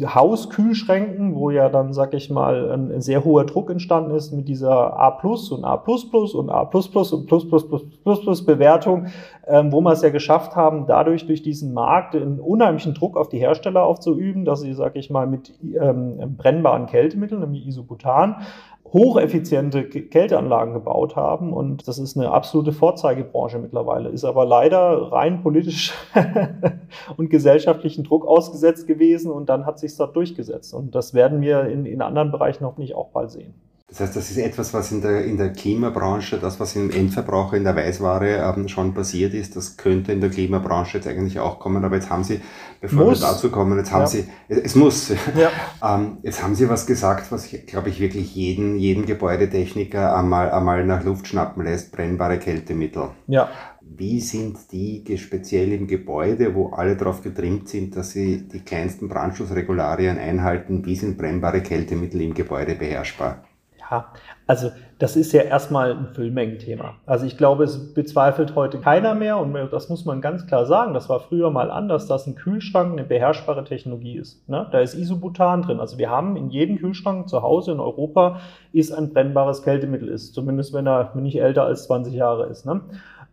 Hauskühlschränken, 0.07 1.35
wo 1.35 1.49
ja 1.49 1.71
dann, 1.71 1.95
sag 1.95 2.13
ich 2.13 2.29
mal, 2.29 2.71
ein 2.71 3.01
sehr 3.01 3.25
hoher 3.25 3.47
Druck 3.47 3.71
entstanden 3.71 4.11
ist 4.11 4.33
mit 4.33 4.49
dieser 4.49 4.99
A 4.99 5.13
plus 5.13 5.51
und 5.51 5.65
A 5.65 5.79
plus 5.79 6.11
plus 6.11 6.35
und 6.35 6.51
A 6.51 6.67
plus 6.67 6.91
plus 6.91 7.15
und 7.15 7.27
plus 7.27 7.49
plus 7.49 7.67
plus 7.67 7.85
plus 8.05 8.21
plus 8.21 8.45
Bewertung, 8.45 9.07
ähm, 9.47 9.73
wo 9.73 9.81
wir 9.81 9.93
es 9.93 10.03
ja 10.03 10.11
geschafft 10.11 10.57
haben, 10.57 10.85
dadurch 10.87 11.27
durch 11.27 11.43
diesen 11.43 11.73
Markt 11.73 12.15
einen 12.15 12.39
unheimlichen 12.39 12.93
Druck 12.93 13.17
auf 13.17 13.31
die 13.31 13.39
Hersteller 13.39 13.85
aufzuüben, 13.85 14.45
dass 14.45 14.61
sie, 14.61 14.75
sag 14.75 14.95
ich 14.97 15.09
mal, 15.09 15.27
mit 15.27 15.55
ähm, 15.81 16.37
brennbaren 16.37 16.85
Kältemitteln, 16.85 17.41
nämlich 17.41 17.67
Isobutan, 17.67 18.43
hocheffiziente 18.93 19.85
Kälteanlagen 19.85 20.73
gebaut 20.73 21.17
haben. 21.17 21.53
Und 21.53 21.89
das 21.89 21.99
ist 21.99 22.17
eine 22.17 22.31
absolute 22.31 22.73
Vorzeigebranche 22.73 23.59
mittlerweile, 23.59 24.09
ist 24.09 24.25
aber 24.25 24.45
leider 24.45 25.13
rein 25.13 25.43
politisch 25.43 25.93
und 27.17 27.31
gesellschaftlichen 27.31 28.05
Druck 28.05 28.27
ausgesetzt 28.27 28.87
gewesen 28.87 29.31
und 29.31 29.49
dann 29.49 29.67
hat 29.67 29.79
sich 29.79 29.97
dort 29.97 30.17
durchgesetzt. 30.17 30.75
Und 30.75 30.95
das 30.95 31.15
werden 31.15 31.41
wir 31.41 31.67
in, 31.67 31.87
in 31.87 32.03
anderen 32.03 32.31
Bereichen 32.31 32.65
hoffentlich 32.65 32.95
auch 32.95 33.09
bald 33.09 33.31
sehen. 33.31 33.55
Das 33.89 34.01
heißt, 34.01 34.17
das 34.17 34.31
ist 34.31 34.37
etwas, 34.37 34.75
was 34.75 34.93
in 34.93 35.01
der, 35.01 35.25
in 35.25 35.39
der 35.39 35.51
Klimabranche, 35.51 36.37
das, 36.37 36.61
was 36.61 36.77
im 36.77 36.91
Endverbraucher 36.91 37.57
in 37.57 37.65
der 37.65 37.75
Weißware 37.75 38.55
ähm, 38.55 38.69
schon 38.69 38.93
passiert 38.93 39.33
ist, 39.33 39.57
das 39.57 39.79
könnte 39.79 40.13
in 40.13 40.21
der 40.21 40.29
Klimabranche 40.29 40.99
jetzt 40.99 41.09
eigentlich 41.09 41.41
auch 41.41 41.59
kommen. 41.59 41.83
Aber 41.83 41.95
jetzt 41.95 42.11
haben 42.11 42.23
Sie, 42.23 42.43
bevor 42.83 43.07
muss. 43.07 43.23
wir 43.23 43.29
dazu 43.29 43.51
kommen, 43.51 43.79
jetzt 43.79 43.91
haben 43.91 44.03
ja. 44.03 44.07
Sie, 44.07 44.29
es, 44.49 44.59
es 44.59 44.75
muss. 44.75 45.09
Ja. 45.35 45.51
ähm, 45.97 46.19
jetzt 46.23 46.43
haben 46.43 46.55
Sie 46.55 46.69
was 46.69 46.87
gesagt, 46.87 47.33
was, 47.33 47.49
glaube 47.67 47.89
ich, 47.89 47.99
wirklich 47.99 48.35
jeden, 48.35 48.77
jeden 48.77 49.07
Gebäudetechniker 49.07 50.15
einmal, 50.15 50.51
einmal 50.51 50.85
nach 50.85 51.03
Luft 51.03 51.27
schnappen 51.27 51.65
lässt, 51.65 51.91
brennbare 51.91 52.39
Kältemittel. 52.39 53.09
Ja. 53.27 53.49
Wie 53.81 54.21
sind 54.21 54.71
die 54.71 55.17
speziell 55.17 55.73
im 55.73 55.87
Gebäude, 55.87 56.55
wo 56.55 56.73
alle 56.73 56.95
darauf 56.95 57.23
getrimmt 57.23 57.71
sind, 57.71 57.97
dass 57.97 58.11
sie 58.11 58.47
die 58.47 58.61
kleinsten 58.61 59.09
Brandschutzregularien 59.09 60.19
einhalten? 60.19 60.85
Wie 60.85 60.95
sind 60.95 61.17
brennbare 61.17 61.63
Kältemittel 61.63 62.21
im 62.21 62.35
Gebäude 62.35 62.75
beherrschbar? 62.75 63.45
Ja, 63.91 64.13
also 64.47 64.71
das 64.99 65.17
ist 65.17 65.33
ja 65.33 65.43
erstmal 65.43 65.93
ein 65.93 66.09
Füllmengenthema. 66.09 66.95
Also 67.07 67.25
ich 67.25 67.39
glaube, 67.39 67.65
es 67.65 67.95
bezweifelt 67.95 68.55
heute 68.55 68.79
keiner 68.79 69.15
mehr 69.15 69.39
und 69.39 69.55
das 69.73 69.89
muss 69.89 70.05
man 70.05 70.21
ganz 70.21 70.47
klar 70.47 70.67
sagen. 70.67 70.93
Das 70.93 71.09
war 71.09 71.21
früher 71.21 71.51
mal 71.51 71.71
anders, 71.71 72.07
dass 72.07 72.27
ein 72.27 72.35
Kühlschrank 72.35 72.93
eine 72.93 73.05
beherrschbare 73.05 73.65
Technologie 73.65 74.19
ist. 74.19 74.47
Ne? 74.49 74.67
Da 74.73 74.81
ist 74.81 74.95
Isobutan 74.95 75.63
drin. 75.63 75.81
Also 75.81 75.97
wir 75.97 76.11
haben 76.11 76.37
in 76.37 76.51
jedem 76.51 76.79
Kühlschrank 76.79 77.29
zu 77.29 77.43
Hause 77.43 77.73
in 77.73 77.81
Europa 77.81 78.41
ist 78.73 78.93
ein 78.93 79.13
brennbares 79.13 79.63
Kältemittel 79.63 80.09
ist, 80.09 80.35
zumindest 80.35 80.75
wenn 80.75 80.87
er 80.87 81.15
nicht 81.15 81.41
älter 81.41 81.65
als 81.65 81.85
20 81.85 82.13
Jahre 82.13 82.47
ist. 82.47 82.67
Ne? 82.67 82.81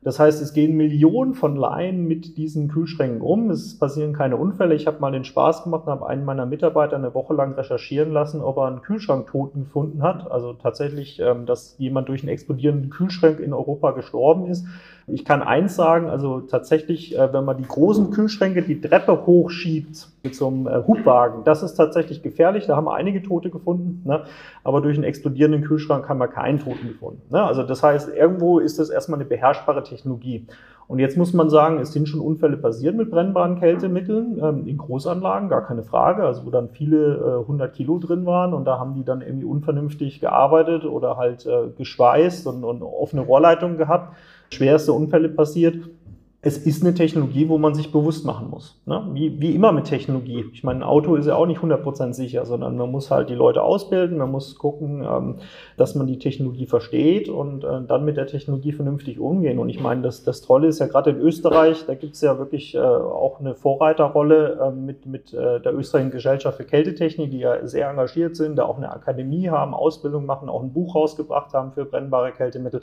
Das 0.05 0.19
heißt, 0.19 0.39
es 0.39 0.53
gehen 0.53 0.77
Millionen 0.77 1.33
von 1.33 1.55
Laien 1.55 2.07
mit 2.07 2.37
diesen 2.37 2.67
Kühlschränken 2.67 3.21
um. 3.21 3.49
Es 3.49 3.79
passieren 3.79 4.13
keine 4.13 4.37
Unfälle. 4.37 4.75
Ich 4.75 4.85
habe 4.85 4.99
mal 4.99 5.11
den 5.11 5.23
Spaß 5.23 5.63
gemacht 5.63 5.87
und 5.87 5.93
habe 5.93 6.07
einen 6.07 6.25
meiner 6.25 6.45
Mitarbeiter 6.45 6.95
eine 6.95 7.15
Woche 7.15 7.33
lang 7.33 7.53
recherchieren 7.55 8.11
lassen, 8.11 8.39
ob 8.41 8.57
er 8.57 8.67
einen 8.67 8.83
Kühlschranktoten 8.83 9.63
gefunden 9.63 10.03
hat. 10.03 10.29
Also 10.29 10.53
tatsächlich, 10.53 11.19
ähm, 11.19 11.47
dass 11.47 11.75
jemand 11.79 12.07
durch 12.07 12.21
einen 12.21 12.29
explodierenden 12.29 12.91
Kühlschrank 12.91 13.39
in 13.39 13.51
Europa 13.51 13.91
gestorben 13.93 14.45
ist. 14.45 14.67
Ich 15.07 15.23
kann 15.23 15.43
eins 15.43 15.75
sagen, 15.75 16.09
also 16.09 16.41
tatsächlich, 16.41 17.15
äh, 17.15 17.31
wenn 17.31 17.45
man 17.45 17.57
die 17.57 17.67
großen 17.67 18.09
Kühlschränke 18.09 18.63
die 18.63 18.81
Treppe 18.81 19.27
hochschiebt 19.27 20.07
mit 20.23 20.33
so 20.33 20.47
einem 20.47 20.65
äh, 20.65 20.81
Hubwagen, 20.87 21.43
das 21.43 21.61
ist 21.61 21.75
tatsächlich 21.75 22.23
gefährlich. 22.23 22.65
Da 22.65 22.75
haben 22.75 22.85
wir 22.85 22.95
einige 22.95 23.21
Tote 23.21 23.51
gefunden, 23.51 24.01
ne? 24.03 24.23
aber 24.63 24.81
durch 24.81 24.97
einen 24.97 25.03
explodierenden 25.03 25.63
Kühlschrank 25.63 26.09
haben 26.09 26.17
wir 26.17 26.27
keinen 26.27 26.59
Toten 26.59 26.87
gefunden. 26.87 27.21
Ne? 27.29 27.43
Also 27.43 27.61
das 27.61 27.83
heißt, 27.83 28.15
irgendwo 28.15 28.57
ist 28.57 28.79
das 28.79 28.89
erstmal 28.89 29.19
eine 29.19 29.29
beherrschbare 29.29 29.83
Technologie. 29.83 30.47
Und 30.87 30.99
jetzt 30.99 31.17
muss 31.17 31.33
man 31.33 31.49
sagen, 31.49 31.79
es 31.79 31.93
sind 31.93 32.07
schon 32.07 32.19
Unfälle 32.19 32.57
passiert 32.57 32.95
mit 32.95 33.09
brennbaren 33.11 33.59
Kältemitteln 33.59 34.39
ähm, 34.41 34.67
in 34.67 34.77
Großanlagen, 34.77 35.49
gar 35.49 35.65
keine 35.65 35.83
Frage, 35.83 36.23
also 36.23 36.45
wo 36.45 36.49
dann 36.49 36.69
viele 36.69 37.15
äh, 37.15 37.41
100 37.41 37.75
Kilo 37.75 37.99
drin 37.99 38.25
waren 38.25 38.53
und 38.53 38.65
da 38.65 38.79
haben 38.79 38.95
die 38.95 39.03
dann 39.03 39.21
irgendwie 39.21 39.45
unvernünftig 39.45 40.19
gearbeitet 40.19 40.85
oder 40.85 41.17
halt 41.17 41.45
äh, 41.45 41.69
geschweißt 41.75 42.47
und, 42.47 42.63
und 42.63 42.83
offene 42.83 43.21
Rohrleitungen 43.21 43.77
gehabt 43.77 44.15
schwerste 44.55 44.93
Unfälle 44.93 45.29
passiert 45.29 45.77
es 46.45 46.59
ist 46.59 46.83
eine 46.83 46.93
Technologie, 46.93 47.49
wo 47.49 47.57
man 47.57 47.73
sich 47.73 47.91
bewusst 47.91 48.23
machen 48.23 48.51
muss. 48.51 48.79
Ne? 48.85 49.03
Wie, 49.13 49.41
wie 49.41 49.55
immer 49.55 49.71
mit 49.71 49.85
Technologie. 49.85 50.45
Ich 50.53 50.63
meine, 50.63 50.81
ein 50.81 50.83
Auto 50.83 51.15
ist 51.15 51.25
ja 51.25 51.35
auch 51.35 51.47
nicht 51.47 51.59
100% 51.59 52.13
sicher, 52.13 52.45
sondern 52.45 52.77
man 52.77 52.91
muss 52.91 53.09
halt 53.09 53.31
die 53.31 53.33
Leute 53.33 53.63
ausbilden, 53.63 54.19
man 54.19 54.29
muss 54.29 54.55
gucken, 54.55 55.03
ähm, 55.03 55.37
dass 55.75 55.95
man 55.95 56.05
die 56.05 56.19
Technologie 56.19 56.67
versteht 56.67 57.29
und 57.29 57.63
äh, 57.63 57.81
dann 57.87 58.05
mit 58.05 58.15
der 58.15 58.27
Technologie 58.27 58.73
vernünftig 58.73 59.19
umgehen. 59.19 59.57
Und 59.57 59.69
ich 59.69 59.79
meine, 59.81 60.03
das, 60.03 60.23
das 60.23 60.41
Tolle 60.41 60.67
ist 60.67 60.77
ja 60.77 60.85
gerade 60.85 61.09
in 61.09 61.17
Österreich, 61.17 61.83
da 61.87 61.95
gibt 61.95 62.13
es 62.13 62.21
ja 62.21 62.37
wirklich 62.37 62.75
äh, 62.75 62.79
auch 62.79 63.39
eine 63.39 63.55
Vorreiterrolle 63.55 64.59
äh, 64.61 64.71
mit, 64.71 65.07
mit 65.07 65.33
äh, 65.33 65.59
der 65.59 65.73
österreichischen 65.73 66.11
Gesellschaft 66.11 66.57
für 66.57 66.65
Kältetechnik, 66.65 67.31
die 67.31 67.39
ja 67.39 67.65
sehr 67.65 67.89
engagiert 67.89 68.35
sind, 68.35 68.57
da 68.57 68.65
auch 68.65 68.77
eine 68.77 68.91
Akademie 68.91 69.49
haben, 69.49 69.73
Ausbildung 69.73 70.27
machen, 70.27 70.47
auch 70.49 70.61
ein 70.61 70.71
Buch 70.71 70.93
rausgebracht 70.93 71.55
haben 71.55 71.71
für 71.71 71.85
brennbare 71.85 72.33
Kältemittel. 72.33 72.81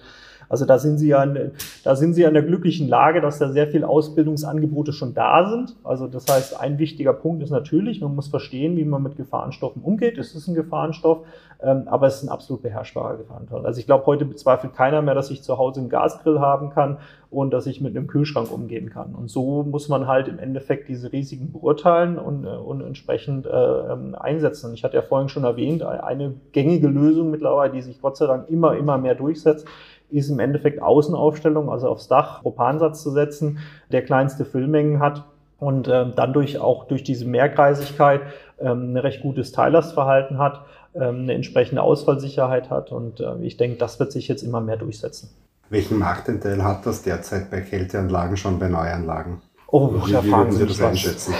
Also 0.49 0.67
da 0.67 0.81
sind 0.81 0.99
sie 0.99 1.09
ja, 1.09 1.23
in, 1.23 1.53
da 1.85 1.95
sind 1.95 2.15
sie 2.15 2.25
in 2.25 2.35
der 2.35 2.43
glücklichen 2.43 2.89
Lage, 2.89 3.21
dass 3.21 3.39
der 3.39 3.52
sehr 3.53 3.69
viele 3.69 3.89
Ausbildungsangebote 3.89 4.93
schon 4.93 5.15
da 5.15 5.49
sind. 5.49 5.77
Also 5.85 6.07
das 6.07 6.27
heißt, 6.29 6.61
ein 6.61 6.79
wichtiger 6.79 7.13
Punkt 7.13 7.43
ist 7.43 7.51
natürlich, 7.51 8.01
man 8.01 8.15
muss 8.15 8.29
verstehen, 8.29 8.77
wie 8.77 8.85
man 8.85 9.03
mit 9.03 9.17
Gefahrenstoffen 9.17 9.83
umgeht. 9.83 10.19
Es 10.19 10.35
ist 10.35 10.49
ein 10.49 10.55
Gefahrenstoff, 10.55 11.21
ähm, 11.63 11.85
aber 11.87 12.07
es 12.07 12.17
ist 12.17 12.25
ein 12.25 12.29
absolut 12.29 12.63
beherrschbarer 12.63 13.17
Gefahrenstoff. 13.19 13.65
Also 13.65 13.81
ich 13.81 13.87
glaube, 13.87 14.07
heute 14.07 14.25
bezweifelt 14.25 14.75
keiner 14.75 15.03
mehr, 15.03 15.15
dass 15.15 15.31
ich 15.31 15.43
zu 15.43 15.59
Hause 15.59 15.81
einen 15.81 15.89
Gasgrill 15.89 16.41
haben 16.41 16.71
kann 16.71 16.99
und 17.31 17.53
dass 17.53 17.67
ich 17.67 17.81
mit 17.81 17.97
einem 17.97 18.07
Kühlschrank 18.07 18.51
umgehen 18.53 18.91
kann. 18.91 19.15
Und 19.15 19.31
so 19.31 19.63
muss 19.63 19.89
man 19.89 20.07
halt 20.07 20.29
im 20.29 20.39
Endeffekt 20.39 20.89
diese 20.89 21.13
Risiken 21.13 21.53
beurteilen 21.53 22.19
und, 22.19 22.45
äh, 22.45 22.49
und 22.49 22.83
entsprechend 22.83 23.47
äh, 23.47 23.51
ähm, 23.51 24.15
einsetzen. 24.15 24.71
Und 24.71 24.75
ich 24.75 24.85
hatte 24.85 24.97
ja 24.97 25.03
vorhin 25.03 25.29
schon 25.29 25.45
erwähnt, 25.45 25.83
eine 25.83 26.35
gängige 26.53 26.89
Lösung 26.89 27.31
mittlerweile, 27.31 27.73
die 27.73 27.83
sich 27.83 28.01
Gott 28.01 28.17
sei 28.17 28.27
Dank 28.27 28.49
immer, 28.51 28.77
immer 28.77 28.99
mehr 28.99 29.15
durchsetzt, 29.15 29.67
ist 30.13 30.29
im 30.29 30.39
Endeffekt 30.39 30.83
Außenaufstellung, 30.83 31.71
also 31.71 31.89
aufs 31.89 32.09
Dach 32.09 32.43
Propansatz 32.43 33.03
zu 33.03 33.11
setzen, 33.11 33.59
der 33.91 34.05
kleinste 34.05 34.45
Füllmengen 34.45 35.01
hat 35.01 35.25
und 35.59 35.89
äh, 35.89 36.07
dann 36.15 36.33
durch 36.33 36.59
auch 36.59 36.85
durch 36.85 37.05
diese 37.05 37.25
Mehrkreisigkeit 37.27 38.23
ähm, 38.61 38.93
ein 38.93 38.97
recht 38.97 39.23
gutes 39.23 39.53
Teillastverhalten 39.53 40.39
hat, 40.39 40.65
ähm, 40.95 41.23
eine 41.23 41.35
entsprechende 41.35 41.83
Ausfallsicherheit 41.83 42.71
hat 42.71 42.93
und 42.93 43.21
äh, 43.21 43.37
ich 43.43 43.57
denke, 43.57 43.79
das 43.79 43.99
wird 44.01 44.13
sich 44.13 44.29
jetzt 44.29 44.43
immer 44.43 44.61
mehr 44.61 44.77
durchsetzen. 44.77 45.31
Welchen 45.71 45.99
Marktanteil 45.99 46.63
hat 46.63 46.85
das 46.85 47.03
derzeit 47.03 47.51
bei 47.51 47.61
Kälteanlagen 47.61 48.37
schon 48.37 48.59
bei 48.59 48.69
Neuanlagen? 48.69 49.41
Oh, 49.69 49.91
wie, 49.91 50.13
wie 50.13 50.31
würden 50.31 50.53
Sie 50.53 50.67
das 50.67 50.83
einschätzen? 50.83 51.33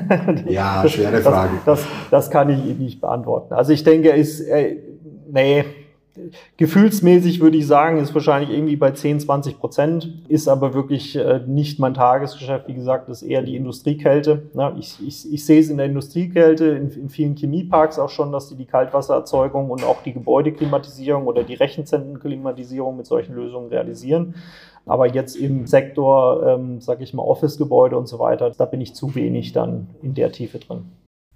ja, 0.46 0.86
schwere 0.86 1.22
Frage. 1.22 1.52
Das, 1.64 1.80
das, 1.80 1.88
das, 2.10 2.30
kann 2.30 2.50
ich 2.50 2.58
Ihnen 2.58 2.80
nicht 2.80 3.00
beantworten. 3.00 3.54
Also 3.54 3.72
ich 3.72 3.82
denke, 3.82 4.10
ist, 4.10 4.40
äh, 4.40 4.76
nee, 5.30 5.64
Gefühlsmäßig 6.56 7.40
würde 7.40 7.56
ich 7.56 7.66
sagen, 7.66 7.98
ist 7.98 8.14
wahrscheinlich 8.14 8.50
irgendwie 8.50 8.76
bei 8.76 8.90
10, 8.90 9.20
20 9.20 9.58
Prozent, 9.58 10.22
ist 10.28 10.48
aber 10.48 10.74
wirklich 10.74 11.16
äh, 11.16 11.40
nicht 11.46 11.78
mein 11.78 11.94
Tagesgeschäft. 11.94 12.68
Wie 12.68 12.74
gesagt, 12.74 13.08
ist 13.08 13.22
eher 13.22 13.42
die 13.42 13.56
Industriekälte. 13.56 14.42
ich, 14.78 14.96
ich, 15.06 15.32
ich 15.32 15.44
sehe 15.44 15.60
es 15.60 15.70
in 15.70 15.76
der 15.76 15.86
Industriekälte, 15.86 16.66
in, 16.66 16.90
in 16.90 17.08
vielen 17.08 17.36
Chemieparks 17.36 17.98
auch 17.98 18.10
schon, 18.10 18.32
dass 18.32 18.48
die 18.48 18.56
die 18.56 18.66
Kaltwassererzeugung 18.66 19.70
und 19.70 19.84
auch 19.84 20.02
die 20.02 20.12
Gebäudeklimatisierung 20.12 21.26
oder 21.26 21.44
die 21.44 21.54
Rechenzentrenklimatisierung 21.54 22.96
mit 22.96 23.06
solchen 23.06 23.34
Lösungen 23.34 23.68
realisieren. 23.68 24.34
Aber 24.86 25.06
jetzt 25.06 25.36
im 25.36 25.66
Sektor, 25.66 26.46
ähm, 26.46 26.80
sage 26.80 27.04
ich 27.04 27.12
mal, 27.12 27.22
Office-Gebäude 27.22 27.96
und 27.96 28.08
so 28.08 28.18
weiter, 28.18 28.50
da 28.56 28.64
bin 28.64 28.80
ich 28.80 28.94
zu 28.94 29.14
wenig 29.14 29.52
dann 29.52 29.88
in 30.02 30.14
der 30.14 30.32
Tiefe 30.32 30.58
drin. 30.58 30.86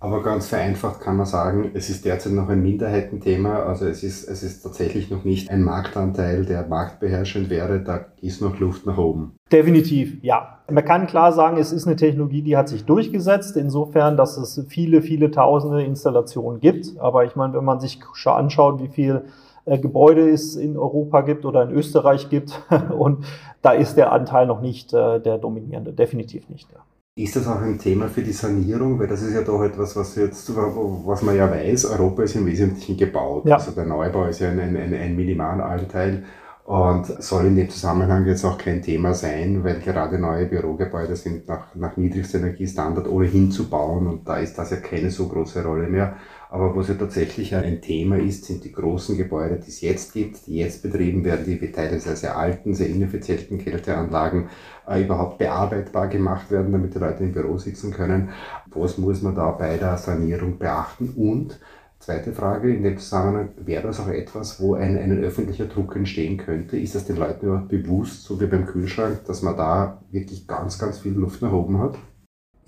Aber 0.03 0.21
ganz 0.21 0.49
vereinfacht 0.49 1.01
kann 1.01 1.17
man 1.17 1.27
sagen, 1.27 1.71
es 1.75 1.89
ist 1.89 2.05
derzeit 2.05 2.33
noch 2.33 2.49
ein 2.49 2.61
Minderheitenthema. 2.61 3.61
Also 3.63 3.87
es 3.87 4.03
ist, 4.03 4.29
es 4.29 4.43
ist 4.43 4.61
tatsächlich 4.61 5.13
noch 5.13 5.23
nicht 5.23 5.49
ein 5.49 5.63
Marktanteil, 5.63 6.45
der 6.45 6.67
marktbeherrschend 6.67 7.51
wäre. 7.51 7.79
Da 7.79 8.07
ist 8.21 8.43
noch 8.43 8.59
Luft 8.59 8.85
nach 8.85 8.99
oben. 8.99 9.37
Definitiv, 9.53 10.19
ja. 10.25 10.59
Man 10.69 10.85
kann 10.85 11.07
klar 11.07 11.33
sagen, 11.33 11.57
es 11.57 11.71
ist 11.71 11.87
eine 11.87 11.95
Technologie, 11.95 12.43
die 12.43 12.57
hat 12.57 12.69
sich 12.69 12.85
durchgesetzt, 12.85 13.57
insofern, 13.57 14.17
dass 14.17 14.37
es 14.39 14.65
viele, 14.69 15.03
viele 15.03 15.31
tausende 15.31 15.85
Installationen 15.85 16.59
gibt. 16.59 16.99
Aber 16.99 17.25
ich 17.25 17.37
meine, 17.37 17.55
wenn 17.55 17.65
man 17.65 17.79
sich 17.79 18.01
anschaut, 18.25 18.83
wie 18.83 18.89
viel 18.89 19.23
äh, 19.67 19.79
Gebäude 19.79 20.29
es 20.29 20.57
in 20.57 20.77
Europa 20.77 21.21
gibt 21.21 21.45
oder 21.45 21.63
in 21.63 21.71
Österreich 21.71 22.29
gibt. 22.29 22.61
Und 22.91 23.25
da 23.63 23.71
ist 23.71 23.95
der 23.95 24.11
Anteil 24.11 24.49
noch 24.49 24.61
nicht 24.61 24.93
äh, 24.93 25.21
der 25.21 25.39
dominierende, 25.39 25.93
definitiv 25.93 26.49
nicht. 26.49 26.73
Ja. 26.73 26.81
Ist 27.15 27.37
das 27.37 27.47
auch 27.47 27.61
ein 27.61 27.79
Thema 27.79 28.09
für 28.09 28.23
die 28.23 28.33
Sanierung? 28.33 28.99
Weil 28.99 29.07
das 29.07 29.21
ist 29.21 29.35
ja 29.35 29.43
doch 29.43 29.63
etwas, 29.63 29.95
was 29.97 30.17
jetzt, 30.17 30.51
was 30.57 31.21
man 31.21 31.37
ja 31.37 31.51
weiß, 31.51 31.85
Europa 31.87 32.23
ist 32.23 32.37
im 32.37 32.47
Wesentlichen 32.47 32.97
gebaut. 32.97 33.45
Ja. 33.45 33.57
Also 33.57 33.73
der 33.73 33.85
Neubau 33.85 34.25
ist 34.25 34.41
ja 34.41 34.49
ein, 34.49 34.59
ein, 34.59 34.95
ein 34.95 35.15
Minimalanteil 35.15 36.25
und 36.65 37.05
soll 37.23 37.47
in 37.47 37.57
dem 37.57 37.69
Zusammenhang 37.69 38.25
jetzt 38.27 38.45
auch 38.47 38.57
kein 38.57 38.81
Thema 38.81 39.13
sein, 39.13 39.63
weil 39.63 39.81
gerade 39.81 40.19
neue 40.19 40.47
Bürogebäude 40.47 41.17
sind 41.17 41.47
nach, 41.49 41.75
nach 41.75 41.99
niedrigster 41.99 42.39
Energiestandard 42.39 43.09
ohnehin 43.09 43.51
zu 43.51 43.69
bauen 43.69 44.07
und 44.07 44.27
da 44.27 44.39
ist 44.39 44.57
das 44.57 44.71
ja 44.71 44.79
keine 44.79 45.11
so 45.11 45.29
große 45.29 45.63
Rolle 45.63 45.89
mehr. 45.89 46.17
Aber 46.53 46.77
was 46.77 46.89
ja 46.89 46.95
tatsächlich 46.95 47.55
ein 47.55 47.81
Thema 47.81 48.19
ist, 48.19 48.45
sind 48.45 48.63
die 48.63 48.73
großen 48.73 49.17
Gebäude, 49.17 49.57
die 49.57 49.71
es 49.71 49.81
jetzt 49.81 50.13
gibt, 50.13 50.47
die 50.47 50.57
jetzt 50.57 50.83
betrieben 50.83 51.25
werden, 51.25 51.47
die 51.47 51.73
teilweise 51.73 52.15
sehr 52.15 52.37
alten, 52.37 52.75
sehr 52.75 52.91
ineffizienten 52.91 53.57
Kälteanlagen 53.57 54.51
äh, 54.87 55.03
überhaupt 55.03 55.39
bearbeitbar 55.39 56.09
gemacht 56.09 56.51
werden, 56.51 56.71
damit 56.71 56.95
die 56.95 56.99
Leute 56.99 57.25
im 57.25 57.33
Büro 57.33 57.57
sitzen 57.57 57.91
können. 57.91 58.33
Was 58.67 58.99
muss 58.99 59.23
man 59.23 59.35
da 59.35 59.53
bei 59.53 59.79
der 59.79 59.97
Sanierung 59.97 60.59
beachten? 60.59 61.15
Und 61.17 61.59
Zweite 61.99 62.33
Frage 62.33 62.75
in 62.75 62.83
dem 62.83 62.99
Zusammenhang, 62.99 63.51
wäre 63.59 63.85
das 63.85 64.01
auch 64.01 64.09
etwas, 64.09 64.61
wo 64.61 64.75
ein, 64.75 64.99
ein 64.99 65.23
öffentlicher 65.23 65.67
Druck 65.67 65.95
entstehen 65.95 66.37
könnte? 66.37 66.77
Ist 66.77 66.97
das 66.97 67.05
den 67.05 67.17
Leuten 67.17 67.47
überhaupt 67.47 67.69
bewusst, 67.69 68.25
so 68.25 68.41
wie 68.41 68.47
beim 68.47 68.67
Kühlschrank, 68.67 69.25
dass 69.27 69.43
man 69.43 69.57
da 69.57 70.03
wirklich 70.11 70.49
ganz, 70.49 70.81
ganz 70.81 70.99
viel 70.99 71.13
Luft 71.13 71.43
nach 71.43 71.53
oben 71.53 71.79
hat? 71.79 71.97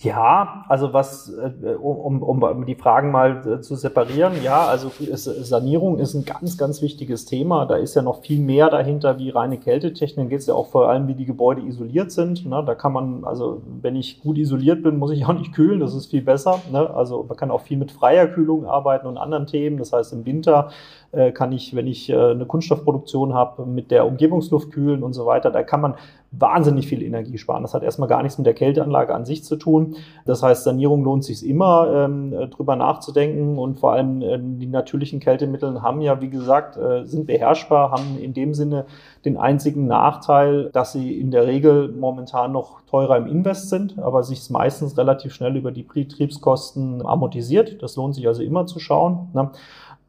Ja, 0.00 0.64
also 0.68 0.92
was, 0.92 1.32
äh, 1.32 1.74
um, 1.76 2.22
um, 2.22 2.42
um 2.42 2.66
die 2.66 2.74
Fragen 2.74 3.12
mal 3.12 3.46
äh, 3.46 3.60
zu 3.60 3.76
separieren, 3.76 4.42
ja, 4.42 4.66
also 4.66 4.90
Sanierung 5.14 5.98
ist 5.98 6.14
ein 6.14 6.24
ganz, 6.24 6.58
ganz 6.58 6.82
wichtiges 6.82 7.26
Thema. 7.26 7.64
Da 7.64 7.76
ist 7.76 7.94
ja 7.94 8.02
noch 8.02 8.20
viel 8.20 8.40
mehr 8.40 8.68
dahinter 8.70 9.18
wie 9.18 9.30
reine 9.30 9.56
Kältetechnik. 9.56 10.28
Geht 10.28 10.40
es 10.40 10.46
ja 10.46 10.54
auch 10.54 10.66
vor 10.66 10.88
allem, 10.88 11.06
wie 11.06 11.14
die 11.14 11.24
Gebäude 11.24 11.62
isoliert 11.62 12.10
sind. 12.10 12.44
Ne? 12.44 12.62
Da 12.66 12.74
kann 12.74 12.92
man, 12.92 13.24
also 13.24 13.62
wenn 13.80 13.94
ich 13.94 14.20
gut 14.20 14.36
isoliert 14.36 14.82
bin, 14.82 14.98
muss 14.98 15.12
ich 15.12 15.24
auch 15.26 15.32
nicht 15.32 15.54
kühlen, 15.54 15.80
das 15.80 15.94
ist 15.94 16.06
viel 16.06 16.22
besser. 16.22 16.60
Ne? 16.70 16.90
Also 16.90 17.24
man 17.26 17.36
kann 17.36 17.50
auch 17.50 17.62
viel 17.62 17.78
mit 17.78 17.92
freier 17.92 18.26
Kühlung 18.26 18.66
arbeiten 18.66 19.06
und 19.06 19.16
anderen 19.16 19.46
Themen. 19.46 19.78
Das 19.78 19.92
heißt, 19.92 20.12
im 20.12 20.26
Winter 20.26 20.70
äh, 21.12 21.30
kann 21.30 21.52
ich, 21.52 21.74
wenn 21.76 21.86
ich 21.86 22.10
äh, 22.10 22.16
eine 22.16 22.46
Kunststoffproduktion 22.46 23.32
habe, 23.32 23.64
mit 23.64 23.90
der 23.90 24.06
Umgebungsluft 24.06 24.72
kühlen 24.72 25.02
und 25.02 25.12
so 25.12 25.24
weiter. 25.24 25.50
Da 25.50 25.62
kann 25.62 25.80
man 25.80 25.94
wahnsinnig 26.38 26.86
viel 26.86 27.02
Energie 27.02 27.38
sparen. 27.38 27.62
Das 27.62 27.74
hat 27.74 27.82
erstmal 27.82 28.08
gar 28.08 28.22
nichts 28.22 28.38
mit 28.38 28.46
der 28.46 28.54
Kälteanlage 28.54 29.14
an 29.14 29.24
sich 29.24 29.44
zu 29.44 29.56
tun. 29.56 29.96
Das 30.24 30.42
heißt, 30.42 30.64
Sanierung 30.64 31.04
lohnt 31.04 31.24
sich 31.24 31.46
immer, 31.46 31.88
ähm, 31.92 32.32
äh, 32.32 32.48
drüber 32.48 32.76
nachzudenken 32.76 33.58
und 33.58 33.78
vor 33.78 33.92
allem 33.92 34.22
äh, 34.22 34.38
die 34.40 34.66
natürlichen 34.66 35.20
Kältemittel 35.20 35.82
haben 35.82 36.00
ja, 36.00 36.20
wie 36.20 36.30
gesagt, 36.30 36.76
äh, 36.76 37.04
sind 37.04 37.26
beherrschbar, 37.26 37.90
haben 37.90 38.18
in 38.20 38.34
dem 38.34 38.54
Sinne 38.54 38.86
den 39.24 39.36
einzigen 39.36 39.86
Nachteil, 39.86 40.70
dass 40.72 40.92
sie 40.92 41.18
in 41.18 41.30
der 41.30 41.46
Regel 41.46 41.88
momentan 41.88 42.52
noch 42.52 42.80
teurer 42.82 43.16
im 43.16 43.26
Invest 43.26 43.70
sind, 43.70 43.98
aber 43.98 44.22
sich 44.22 44.48
meistens 44.50 44.98
relativ 44.98 45.34
schnell 45.34 45.56
über 45.56 45.72
die 45.72 45.82
Betriebskosten 45.82 47.04
amortisiert. 47.04 47.82
Das 47.82 47.96
lohnt 47.96 48.14
sich 48.14 48.26
also 48.26 48.42
immer 48.42 48.66
zu 48.66 48.78
schauen. 48.78 49.28
Ne? 49.32 49.50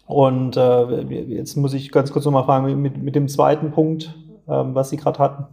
Und 0.08 0.56
äh, 0.56 1.02
jetzt 1.02 1.56
muss 1.56 1.74
ich 1.74 1.92
ganz 1.92 2.12
kurz 2.12 2.26
nochmal 2.26 2.44
fragen, 2.44 2.82
mit, 2.82 3.02
mit 3.02 3.16
dem 3.16 3.28
zweiten 3.28 3.72
Punkt, 3.72 4.14
ähm, 4.48 4.76
was 4.76 4.90
Sie 4.90 4.98
gerade 4.98 5.20
hatten. 5.20 5.46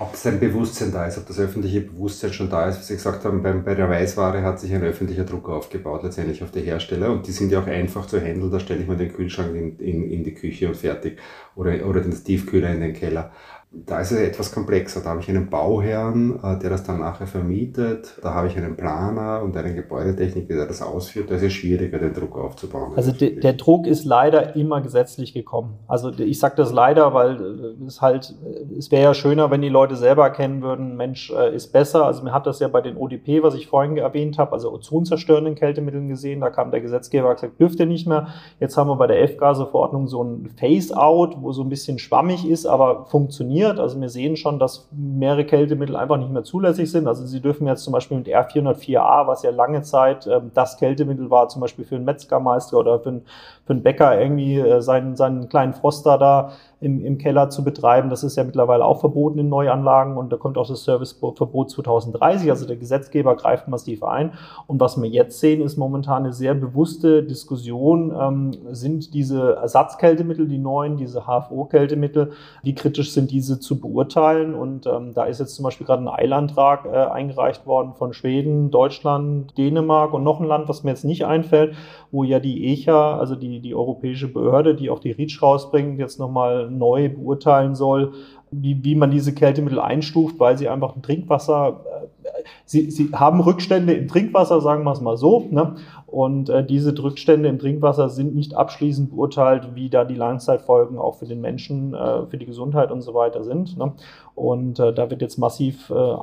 Ob 0.00 0.14
es 0.14 0.26
ein 0.26 0.40
Bewusstsein 0.40 0.92
da 0.92 1.04
ist, 1.04 1.18
ob 1.18 1.26
das 1.26 1.38
öffentliche 1.38 1.82
Bewusstsein 1.82 2.32
schon 2.32 2.48
da 2.48 2.66
ist. 2.66 2.80
Wie 2.80 2.84
Sie 2.84 2.94
gesagt 2.94 3.22
haben, 3.26 3.42
beim, 3.42 3.64
bei 3.64 3.74
der 3.74 3.90
Weißware 3.90 4.42
hat 4.42 4.58
sich 4.58 4.72
ein 4.72 4.82
öffentlicher 4.82 5.24
Druck 5.24 5.50
aufgebaut, 5.50 6.02
letztendlich 6.02 6.42
auf 6.42 6.50
die 6.50 6.62
Hersteller. 6.62 7.12
Und 7.12 7.26
die 7.26 7.32
sind 7.32 7.52
ja 7.52 7.60
auch 7.60 7.66
einfach 7.66 8.06
zu 8.06 8.18
handeln. 8.18 8.50
Da 8.50 8.60
stelle 8.60 8.80
ich 8.80 8.88
mir 8.88 8.96
den 8.96 9.12
Kühlschrank 9.12 9.54
in, 9.54 9.78
in, 9.78 10.10
in 10.10 10.24
die 10.24 10.32
Küche 10.32 10.68
und 10.68 10.76
fertig. 10.78 11.18
Oder, 11.54 11.86
oder 11.86 12.00
den 12.00 12.12
Tiefkühler 12.12 12.70
in 12.70 12.80
den 12.80 12.94
Keller. 12.94 13.30
Da 13.72 14.00
ist 14.00 14.10
es 14.10 14.18
etwas 14.18 14.52
komplexer. 14.52 15.00
Da 15.00 15.10
habe 15.10 15.20
ich 15.20 15.28
einen 15.28 15.48
Bauherrn, 15.48 16.40
äh, 16.42 16.58
der 16.58 16.70
das 16.70 16.82
dann 16.82 16.98
nachher 16.98 17.28
vermietet. 17.28 18.18
Da 18.20 18.34
habe 18.34 18.48
ich 18.48 18.56
einen 18.56 18.74
Planer 18.74 19.42
und 19.44 19.56
einen 19.56 19.76
Gebäudetechniker, 19.76 20.56
der 20.56 20.66
das 20.66 20.82
ausführt. 20.82 21.30
Da 21.30 21.36
ist 21.36 21.44
es 21.44 21.52
schwieriger, 21.52 21.98
den 21.98 22.12
Druck 22.12 22.36
aufzubauen. 22.36 22.94
Also 22.96 23.12
de, 23.12 23.38
der 23.38 23.52
Druck 23.52 23.86
ist 23.86 24.04
leider 24.04 24.56
immer 24.56 24.80
gesetzlich 24.80 25.34
gekommen. 25.34 25.78
Also 25.86 26.10
ich 26.18 26.40
sage 26.40 26.56
das 26.56 26.72
leider, 26.72 27.14
weil 27.14 27.76
äh, 27.80 27.84
es 27.86 28.00
halt, 28.02 28.34
es 28.76 28.90
wäre 28.90 29.04
ja 29.04 29.14
schöner, 29.14 29.52
wenn 29.52 29.62
die 29.62 29.68
Leute 29.68 29.94
selber 29.94 30.24
erkennen 30.24 30.62
würden, 30.62 30.96
Mensch 30.96 31.30
äh, 31.30 31.54
ist 31.54 31.72
besser. 31.72 32.06
Also 32.06 32.24
mir 32.24 32.32
hat 32.32 32.48
das 32.48 32.58
ja 32.58 32.66
bei 32.66 32.80
den 32.80 32.96
ODP, 32.96 33.44
was 33.44 33.54
ich 33.54 33.68
vorhin 33.68 33.96
erwähnt 33.96 34.36
habe, 34.36 34.52
also 34.52 34.72
ozonzerstörenden 34.72 35.54
Kältemitteln 35.54 36.08
gesehen. 36.08 36.40
Da 36.40 36.50
kam 36.50 36.72
der 36.72 36.80
Gesetzgeber 36.80 37.28
und 37.28 37.36
gesagt, 37.36 37.60
dürfte 37.60 37.86
nicht 37.86 38.08
mehr. 38.08 38.26
Jetzt 38.58 38.76
haben 38.76 38.88
wir 38.88 38.96
bei 38.96 39.06
der 39.06 39.22
F-Gase-Verordnung 39.22 40.08
so 40.08 40.24
ein 40.24 40.50
Phase-out, 40.58 41.36
wo 41.40 41.52
so 41.52 41.62
ein 41.62 41.68
bisschen 41.68 42.00
schwammig 42.00 42.50
ist, 42.50 42.66
aber 42.66 43.06
funktioniert 43.06 43.59
funktioniert. 43.60 43.80
Also 43.80 44.00
wir 44.00 44.08
sehen 44.08 44.36
schon, 44.36 44.58
dass 44.58 44.88
mehrere 44.92 45.44
Kältemittel 45.44 45.96
einfach 45.96 46.16
nicht 46.16 46.30
mehr 46.30 46.44
zulässig 46.44 46.90
sind. 46.90 47.06
Also 47.06 47.26
Sie 47.26 47.40
dürfen 47.40 47.66
jetzt 47.66 47.84
zum 47.84 47.92
Beispiel 47.92 48.18
mit 48.18 48.28
R404A, 48.28 49.26
was 49.26 49.42
ja 49.42 49.50
lange 49.50 49.82
Zeit 49.82 50.26
ähm, 50.26 50.50
das 50.54 50.76
Kältemittel 50.78 51.30
war, 51.30 51.48
zum 51.48 51.60
Beispiel 51.60 51.84
für 51.84 51.96
einen 51.96 52.04
Metzgermeister 52.04 52.78
oder 52.78 53.00
für 53.00 53.10
einen, 53.10 53.22
für 53.66 53.72
einen 53.72 53.82
Bäcker 53.82 54.20
irgendwie 54.20 54.58
äh, 54.58 54.80
seinen, 54.80 55.16
seinen 55.16 55.48
kleinen 55.48 55.74
Froster 55.74 56.18
da 56.18 56.52
im, 56.80 57.04
im 57.04 57.18
Keller 57.18 57.50
zu 57.50 57.62
betreiben. 57.62 58.08
Das 58.08 58.24
ist 58.24 58.36
ja 58.36 58.44
mittlerweile 58.44 58.84
auch 58.84 59.00
verboten 59.00 59.38
in 59.38 59.48
Neuanlagen 59.48 60.16
und 60.16 60.32
da 60.32 60.36
kommt 60.36 60.56
auch 60.56 60.66
das 60.66 60.84
Serviceverbot 60.84 61.70
2030. 61.70 62.50
Also 62.50 62.66
der 62.66 62.76
Gesetzgeber 62.76 63.36
greift 63.36 63.68
massiv 63.68 64.02
ein. 64.02 64.32
Und 64.66 64.80
was 64.80 65.00
wir 65.00 65.08
jetzt 65.08 65.40
sehen, 65.40 65.60
ist 65.60 65.76
momentan 65.76 66.24
eine 66.24 66.32
sehr 66.32 66.54
bewusste 66.54 67.22
Diskussion. 67.22 68.14
Ähm, 68.18 68.50
sind 68.70 69.12
diese 69.12 69.56
Ersatzkältemittel, 69.56 70.48
die 70.48 70.58
neuen, 70.58 70.96
diese 70.96 71.26
HFO-Kältemittel, 71.26 72.32
wie 72.62 72.74
kritisch 72.74 73.12
sind 73.12 73.30
diese 73.30 73.60
zu 73.60 73.78
beurteilen? 73.78 74.54
Und 74.54 74.86
ähm, 74.86 75.12
da 75.14 75.24
ist 75.24 75.40
jetzt 75.40 75.54
zum 75.54 75.64
Beispiel 75.64 75.86
gerade 75.86 76.02
ein 76.02 76.08
Eilantrag 76.08 76.86
äh, 76.86 76.96
eingereicht 76.96 77.66
worden 77.66 77.92
von 77.92 78.14
Schweden, 78.14 78.70
Deutschland, 78.70 79.56
Dänemark 79.58 80.14
und 80.14 80.24
noch 80.24 80.40
ein 80.40 80.46
Land, 80.46 80.68
was 80.68 80.82
mir 80.82 80.90
jetzt 80.90 81.04
nicht 81.04 81.26
einfällt, 81.26 81.74
wo 82.10 82.24
ja 82.24 82.40
die 82.40 82.72
ECHA, 82.72 83.18
also 83.18 83.36
die, 83.36 83.60
die 83.60 83.74
europäische 83.74 84.28
Behörde, 84.28 84.74
die 84.74 84.90
auch 84.90 84.98
die 84.98 85.12
REACH 85.12 85.42
rausbringt, 85.42 85.98
jetzt 85.98 86.18
nochmal 86.18 86.70
neu 86.70 87.08
beurteilen 87.08 87.74
soll, 87.74 88.12
wie, 88.50 88.82
wie 88.84 88.94
man 88.94 89.10
diese 89.10 89.34
Kältemittel 89.34 89.80
einstuft, 89.80 90.38
weil 90.38 90.58
sie 90.58 90.68
einfach 90.68 90.96
ein 90.96 91.02
Trinkwasser, 91.02 91.84
äh, 92.24 92.42
sie, 92.64 92.90
sie 92.90 93.10
haben 93.12 93.40
Rückstände 93.40 93.92
im 93.92 94.08
Trinkwasser, 94.08 94.60
sagen 94.60 94.84
wir 94.84 94.92
es 94.92 95.00
mal 95.00 95.16
so, 95.16 95.46
ne? 95.50 95.76
und 96.06 96.48
äh, 96.48 96.64
diese 96.64 96.96
Rückstände 97.00 97.48
im 97.48 97.58
Trinkwasser 97.58 98.08
sind 98.08 98.34
nicht 98.34 98.54
abschließend 98.54 99.10
beurteilt, 99.10 99.74
wie 99.74 99.88
da 99.88 100.04
die 100.04 100.16
Langzeitfolgen 100.16 100.98
auch 100.98 101.16
für 101.16 101.26
den 101.26 101.40
Menschen, 101.40 101.94
äh, 101.94 102.26
für 102.26 102.36
die 102.36 102.46
Gesundheit 102.46 102.90
und 102.90 103.02
so 103.02 103.14
weiter 103.14 103.44
sind. 103.44 103.78
Ne? 103.78 103.92
Und 104.34 104.80
äh, 104.80 104.92
da 104.92 105.10
wird 105.10 105.22
jetzt 105.22 105.38
massiv 105.38 105.90
äh, 105.90 106.14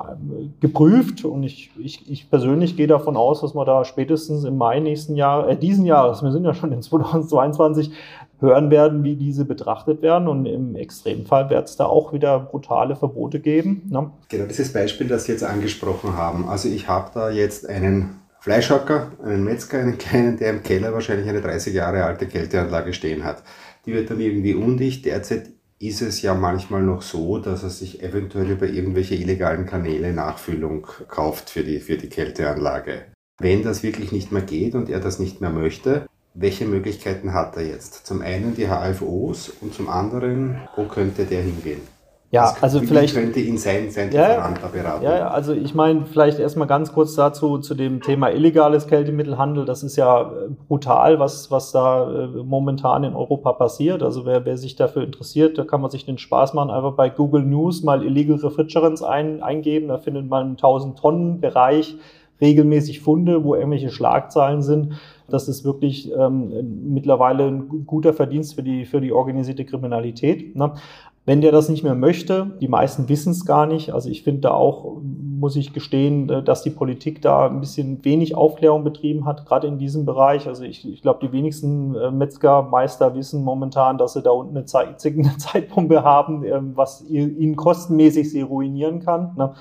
geprüft 0.59 1.23
und 1.23 1.43
ich, 1.43 1.71
ich, 1.77 2.09
ich 2.09 2.29
persönlich 2.29 2.75
gehe 2.75 2.87
davon 2.87 3.15
aus, 3.15 3.41
dass 3.41 3.55
wir 3.55 3.63
da 3.63 3.85
spätestens 3.85 4.43
im 4.43 4.57
Mai 4.57 4.79
nächsten 4.79 5.15
Jahr, 5.15 5.47
äh, 5.47 5.55
diesen 5.55 5.85
Jahres, 5.85 6.21
wir 6.21 6.31
sind 6.31 6.43
ja 6.43 6.53
schon 6.53 6.73
in 6.73 6.81
2022, 6.81 7.91
hören 8.39 8.69
werden, 8.69 9.03
wie 9.03 9.15
diese 9.15 9.45
betrachtet 9.45 10.01
werden. 10.01 10.27
Und 10.27 10.45
im 10.45 10.75
Extremfall 10.75 11.49
wird 11.49 11.69
es 11.69 11.75
da 11.75 11.85
auch 11.85 12.13
wieder 12.13 12.39
brutale 12.39 12.95
Verbote 12.95 13.39
geben. 13.39 13.83
Ne? 13.89 14.11
Genau, 14.29 14.45
dieses 14.45 14.73
Beispiel, 14.73 15.07
das 15.07 15.25
Sie 15.25 15.31
jetzt 15.31 15.43
angesprochen 15.43 16.15
haben. 16.15 16.47
Also 16.47 16.69
ich 16.69 16.87
habe 16.87 17.11
da 17.13 17.29
jetzt 17.29 17.67
einen 17.67 18.21
Fleischhacker, 18.39 19.11
einen 19.23 19.43
Metzger, 19.43 19.79
einen 19.79 19.97
kleinen, 19.97 20.37
der 20.37 20.51
im 20.51 20.63
Keller 20.63 20.93
wahrscheinlich 20.93 21.27
eine 21.27 21.41
30 21.41 21.73
Jahre 21.73 22.03
alte 22.03 22.27
Kälteanlage 22.27 22.93
stehen 22.93 23.23
hat. 23.23 23.43
Die 23.85 23.93
wird 23.93 24.09
dann 24.09 24.19
irgendwie 24.19 24.53
undicht. 24.53 25.05
Derzeit 25.05 25.49
ist 25.79 26.01
es 26.01 26.21
ja 26.21 26.33
manchmal 26.33 26.81
noch 26.81 27.01
so, 27.01 27.37
dass 27.37 27.63
er 27.63 27.69
sich 27.69 28.01
eventuell 28.01 28.49
über 28.49 28.67
irgendwelche 28.67 29.15
illegalen 29.15 29.65
Kanäle 29.65 30.11
Nachfüllung 30.13 30.87
kauft 31.07 31.49
für 31.49 31.63
die, 31.63 31.79
für 31.79 31.97
die 31.97 32.09
Kälteanlage. 32.09 33.05
Wenn 33.39 33.61
das 33.61 33.83
wirklich 33.83 34.11
nicht 34.11 34.31
mehr 34.31 34.41
geht 34.41 34.73
und 34.73 34.89
er 34.89 34.99
das 34.99 35.19
nicht 35.19 35.41
mehr 35.41 35.51
möchte, 35.51 36.06
welche 36.39 36.65
Möglichkeiten 36.65 37.33
hat 37.33 37.55
er 37.57 37.65
jetzt? 37.65 38.05
Zum 38.05 38.21
einen 38.21 38.55
die 38.55 38.67
HFOs 38.67 39.51
und 39.61 39.73
zum 39.73 39.89
anderen, 39.89 40.61
wo 40.75 40.83
könnte 40.83 41.25
der 41.25 41.41
hingehen? 41.41 41.81
Ja, 42.29 42.51
das 42.51 42.61
also 42.61 42.81
vielleicht 42.81 43.15
könnte 43.15 43.39
ihn 43.39 43.57
sein, 43.57 43.89
sein 43.89 44.11
ja, 44.11 44.53
beraten. 44.71 45.03
Ja, 45.03 45.29
also 45.29 45.53
ich 45.53 45.73
meine, 45.73 46.05
vielleicht 46.05 46.39
erstmal 46.39 46.67
ganz 46.67 46.91
kurz 46.91 47.15
dazu 47.15 47.57
zu 47.59 47.73
dem 47.73 48.01
Thema 48.01 48.29
illegales 48.31 48.85
Kältemittelhandel. 48.87 49.63
Das 49.63 49.81
ist 49.81 49.95
ja 49.95 50.23
äh, 50.23 50.49
brutal, 50.67 51.19
was, 51.19 51.49
was 51.51 51.71
da 51.71 52.25
äh, 52.25 52.27
momentan 52.43 53.05
in 53.05 53.15
Europa 53.15 53.53
passiert. 53.53 54.03
Also 54.03 54.25
wer, 54.25 54.43
wer 54.43 54.57
sich 54.57 54.75
dafür 54.75 55.03
interessiert, 55.03 55.57
da 55.57 55.63
kann 55.63 55.79
man 55.79 55.89
sich 55.89 56.05
den 56.05 56.17
Spaß 56.17 56.53
machen, 56.53 56.69
einfach 56.69 56.95
bei 56.95 57.09
Google 57.09 57.43
News 57.43 57.81
mal 57.83 58.03
Illegal 58.03 58.35
Refrigerants 58.35 59.03
ein, 59.03 59.41
eingeben. 59.41 59.87
Da 59.87 59.97
findet 59.97 60.27
man 60.27 60.47
einen 60.47 60.51
1000 60.57 60.99
Tonnen 60.99 61.39
Bereich 61.39 61.95
regelmäßig 62.41 63.01
Funde, 63.01 63.43
wo 63.43 63.55
irgendwelche 63.55 63.89
Schlagzeilen 63.89 64.61
sind. 64.61 64.93
Das 65.29 65.47
ist 65.47 65.65
wirklich 65.65 66.11
ähm, 66.17 66.93
mittlerweile 66.93 67.47
ein 67.47 67.85
guter 67.85 68.13
Verdienst 68.13 68.55
für 68.55 68.63
die, 68.63 68.85
für 68.85 69.01
die 69.01 69.11
organisierte 69.11 69.65
Kriminalität. 69.65 70.55
Ne? 70.55 70.73
Wenn 71.25 71.41
der 71.41 71.51
das 71.51 71.67
nicht 71.67 71.83
mehr 71.83 71.95
möchte, 71.95 72.51
die 72.61 72.69
meisten 72.69 73.09
wissen 73.09 73.31
es 73.31 73.45
gar 73.45 73.65
nicht. 73.65 73.93
Also 73.93 74.09
ich 74.09 74.23
finde 74.23 74.41
da 74.41 74.51
auch 74.51 75.01
muss 75.39 75.55
ich 75.55 75.73
gestehen, 75.73 76.29
äh, 76.29 76.43
dass 76.43 76.63
die 76.63 76.69
Politik 76.69 77.21
da 77.21 77.47
ein 77.47 77.59
bisschen 77.59 78.03
wenig 78.03 78.35
Aufklärung 78.35 78.83
betrieben 78.83 79.25
hat, 79.25 79.45
gerade 79.45 79.67
in 79.67 79.77
diesem 79.77 80.05
Bereich. 80.05 80.47
Also 80.47 80.63
ich, 80.63 80.87
ich 80.87 81.01
glaube, 81.01 81.25
die 81.25 81.31
wenigsten 81.31 81.95
äh, 81.95 82.11
Metzgermeister 82.11 83.15
wissen 83.15 83.43
momentan, 83.43 83.97
dass 83.97 84.13
sie 84.13 84.21
da 84.21 84.31
unten 84.31 84.57
eine, 84.57 84.65
Zeit, 84.65 85.05
eine 85.05 85.37
Zeitpumpe 85.37 86.03
haben, 86.03 86.43
ähm, 86.43 86.71
was 86.75 87.05
ihnen 87.07 87.55
kostenmäßig 87.55 88.31
sie 88.31 88.41
ruinieren 88.41 88.99
kann. 88.99 89.53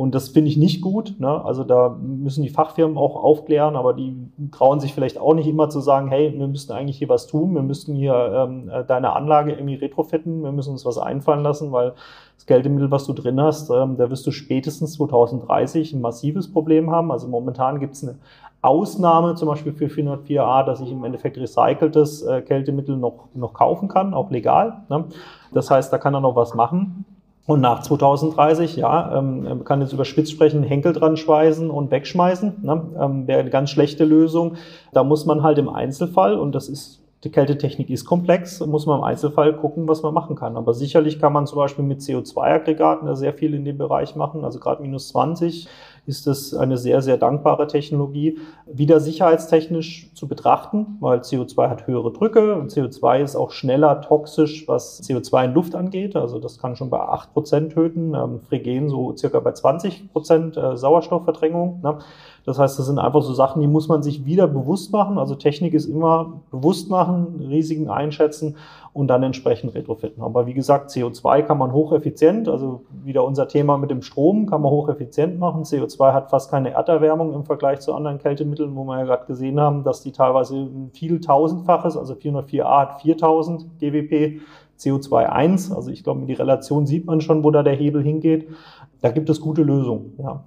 Und 0.00 0.14
das 0.14 0.30
finde 0.30 0.48
ich 0.48 0.56
nicht 0.56 0.80
gut. 0.80 1.16
Ne? 1.18 1.44
Also 1.44 1.62
da 1.62 1.90
müssen 1.90 2.42
die 2.42 2.48
Fachfirmen 2.48 2.96
auch 2.96 3.22
aufklären, 3.22 3.76
aber 3.76 3.92
die 3.92 4.16
trauen 4.50 4.80
sich 4.80 4.94
vielleicht 4.94 5.18
auch 5.18 5.34
nicht 5.34 5.46
immer 5.46 5.68
zu 5.68 5.80
sagen, 5.80 6.08
hey, 6.08 6.32
wir 6.38 6.48
müssten 6.48 6.72
eigentlich 6.72 6.96
hier 6.96 7.10
was 7.10 7.26
tun, 7.26 7.54
wir 7.54 7.60
müssten 7.60 7.94
hier 7.94 8.14
ähm, 8.34 8.70
äh, 8.70 8.82
deine 8.82 9.12
Anlage 9.12 9.52
irgendwie 9.52 9.74
retrofitten, 9.74 10.42
wir 10.42 10.52
müssen 10.52 10.70
uns 10.70 10.86
was 10.86 10.96
einfallen 10.96 11.42
lassen, 11.42 11.70
weil 11.70 11.92
das 12.34 12.46
Geldemittel, 12.46 12.90
was 12.90 13.04
du 13.04 13.12
drin 13.12 13.38
hast, 13.42 13.68
ähm, 13.68 13.98
da 13.98 14.08
wirst 14.08 14.26
du 14.26 14.30
spätestens 14.30 14.94
2030 14.94 15.92
ein 15.92 16.00
massives 16.00 16.50
Problem 16.50 16.90
haben. 16.90 17.12
Also 17.12 17.28
momentan 17.28 17.78
gibt 17.78 17.92
es 17.92 18.02
eine 18.02 18.16
Ausnahme 18.62 19.34
zum 19.34 19.48
Beispiel 19.48 19.74
für 19.74 19.88
404a, 19.88 20.64
dass 20.64 20.80
ich 20.80 20.90
im 20.90 21.04
Endeffekt 21.04 21.36
recyceltes 21.36 22.22
äh, 22.22 22.40
Kältemittel 22.40 22.96
noch, 22.96 23.28
noch 23.34 23.52
kaufen 23.52 23.88
kann, 23.88 24.14
auch 24.14 24.30
legal. 24.30 24.80
Ne? 24.88 25.04
Das 25.52 25.70
heißt, 25.70 25.92
da 25.92 25.98
kann 25.98 26.14
er 26.14 26.22
noch 26.22 26.36
was 26.36 26.54
machen. 26.54 27.04
Und 27.50 27.62
nach 27.62 27.82
2030, 27.82 28.76
ja, 28.76 29.18
ähm, 29.18 29.42
man 29.42 29.64
kann 29.64 29.80
jetzt 29.80 29.92
überspitzt 29.92 30.30
sprechen, 30.30 30.62
Henkel 30.62 30.92
dran 30.92 31.16
schweißen 31.16 31.68
und 31.68 31.90
wegschmeißen, 31.90 32.58
ne? 32.62 32.82
ähm, 32.96 33.26
wäre 33.26 33.40
eine 33.40 33.50
ganz 33.50 33.70
schlechte 33.70 34.04
Lösung. 34.04 34.54
Da 34.92 35.02
muss 35.02 35.26
man 35.26 35.42
halt 35.42 35.58
im 35.58 35.68
Einzelfall, 35.68 36.38
und 36.38 36.54
das 36.54 36.68
ist, 36.68 37.02
die 37.24 37.30
Kältetechnik 37.32 37.90
ist 37.90 38.04
komplex, 38.04 38.64
muss 38.64 38.86
man 38.86 38.98
im 38.98 39.04
Einzelfall 39.04 39.52
gucken, 39.56 39.88
was 39.88 40.04
man 40.04 40.14
machen 40.14 40.36
kann. 40.36 40.56
Aber 40.56 40.74
sicherlich 40.74 41.18
kann 41.18 41.32
man 41.32 41.48
zum 41.48 41.56
Beispiel 41.56 41.84
mit 41.84 42.02
CO2-Aggregaten 42.02 43.06
da 43.06 43.16
sehr 43.16 43.34
viel 43.34 43.52
in 43.54 43.64
dem 43.64 43.78
Bereich 43.78 44.14
machen, 44.14 44.44
also 44.44 44.60
gerade 44.60 44.80
minus 44.80 45.08
20 45.08 45.66
ist 46.06 46.26
es 46.26 46.54
eine 46.54 46.76
sehr, 46.76 47.02
sehr 47.02 47.16
dankbare 47.16 47.66
Technologie, 47.66 48.38
wieder 48.66 49.00
sicherheitstechnisch 49.00 50.10
zu 50.14 50.28
betrachten, 50.28 50.96
weil 51.00 51.20
CO2 51.20 51.68
hat 51.68 51.86
höhere 51.86 52.12
Drücke 52.12 52.54
und 52.56 52.70
CO2 52.70 53.22
ist 53.22 53.36
auch 53.36 53.50
schneller 53.50 54.00
toxisch, 54.00 54.66
was 54.68 55.02
CO2 55.02 55.46
in 55.46 55.54
Luft 55.54 55.74
angeht. 55.74 56.16
Also 56.16 56.38
das 56.38 56.58
kann 56.58 56.76
schon 56.76 56.90
bei 56.90 57.00
8% 57.00 57.70
töten, 57.70 58.14
ähm, 58.14 58.40
Phrygen 58.40 58.88
so 58.88 59.16
circa 59.16 59.40
bei 59.40 59.50
20% 59.50 60.56
äh, 60.56 60.76
Sauerstoffverdrängung. 60.76 61.80
Ne? 61.82 61.98
Das 62.44 62.58
heißt, 62.58 62.78
das 62.78 62.86
sind 62.86 62.98
einfach 62.98 63.22
so 63.22 63.34
Sachen, 63.34 63.60
die 63.60 63.68
muss 63.68 63.88
man 63.88 64.02
sich 64.02 64.24
wieder 64.24 64.46
bewusst 64.48 64.92
machen. 64.92 65.18
Also 65.18 65.34
Technik 65.34 65.74
ist 65.74 65.86
immer 65.86 66.40
bewusst 66.50 66.90
machen, 66.90 67.46
Risiken 67.48 67.90
einschätzen 67.90 68.56
und 68.92 69.08
dann 69.08 69.22
entsprechend 69.22 69.74
retrofitten. 69.74 70.22
Aber 70.22 70.46
wie 70.46 70.54
gesagt, 70.54 70.90
CO2 70.90 71.42
kann 71.42 71.58
man 71.58 71.72
hocheffizient, 71.72 72.48
also 72.48 72.82
wieder 73.04 73.24
unser 73.24 73.46
Thema 73.46 73.78
mit 73.78 73.90
dem 73.90 74.02
Strom, 74.02 74.46
kann 74.46 74.62
man 74.62 74.70
hocheffizient 74.70 75.38
machen. 75.38 75.62
CO2 75.62 76.12
hat 76.12 76.30
fast 76.30 76.50
keine 76.50 76.70
Erderwärmung 76.70 77.32
im 77.34 77.44
Vergleich 77.44 77.80
zu 77.80 77.94
anderen 77.94 78.18
Kältemitteln, 78.18 78.74
wo 78.74 78.84
wir 78.84 78.98
ja 78.98 79.04
gerade 79.04 79.26
gesehen 79.26 79.60
haben, 79.60 79.84
dass 79.84 80.02
die 80.02 80.12
teilweise 80.12 80.68
viel 80.92 81.20
tausendfaches, 81.20 81.96
also 81.96 82.14
404a 82.14 82.80
hat 82.80 83.02
4000 83.02 83.78
GWP, 83.78 84.40
CO2 84.78 85.26
1, 85.26 85.72
also 85.72 85.90
ich 85.90 86.02
glaube, 86.02 86.24
die 86.24 86.32
Relation 86.32 86.86
sieht 86.86 87.04
man 87.04 87.20
schon, 87.20 87.44
wo 87.44 87.50
da 87.50 87.62
der 87.62 87.74
Hebel 87.74 88.02
hingeht. 88.02 88.48
Da 89.02 89.10
gibt 89.10 89.28
es 89.28 89.40
gute 89.40 89.62
Lösungen, 89.62 90.14
ja. 90.18 90.42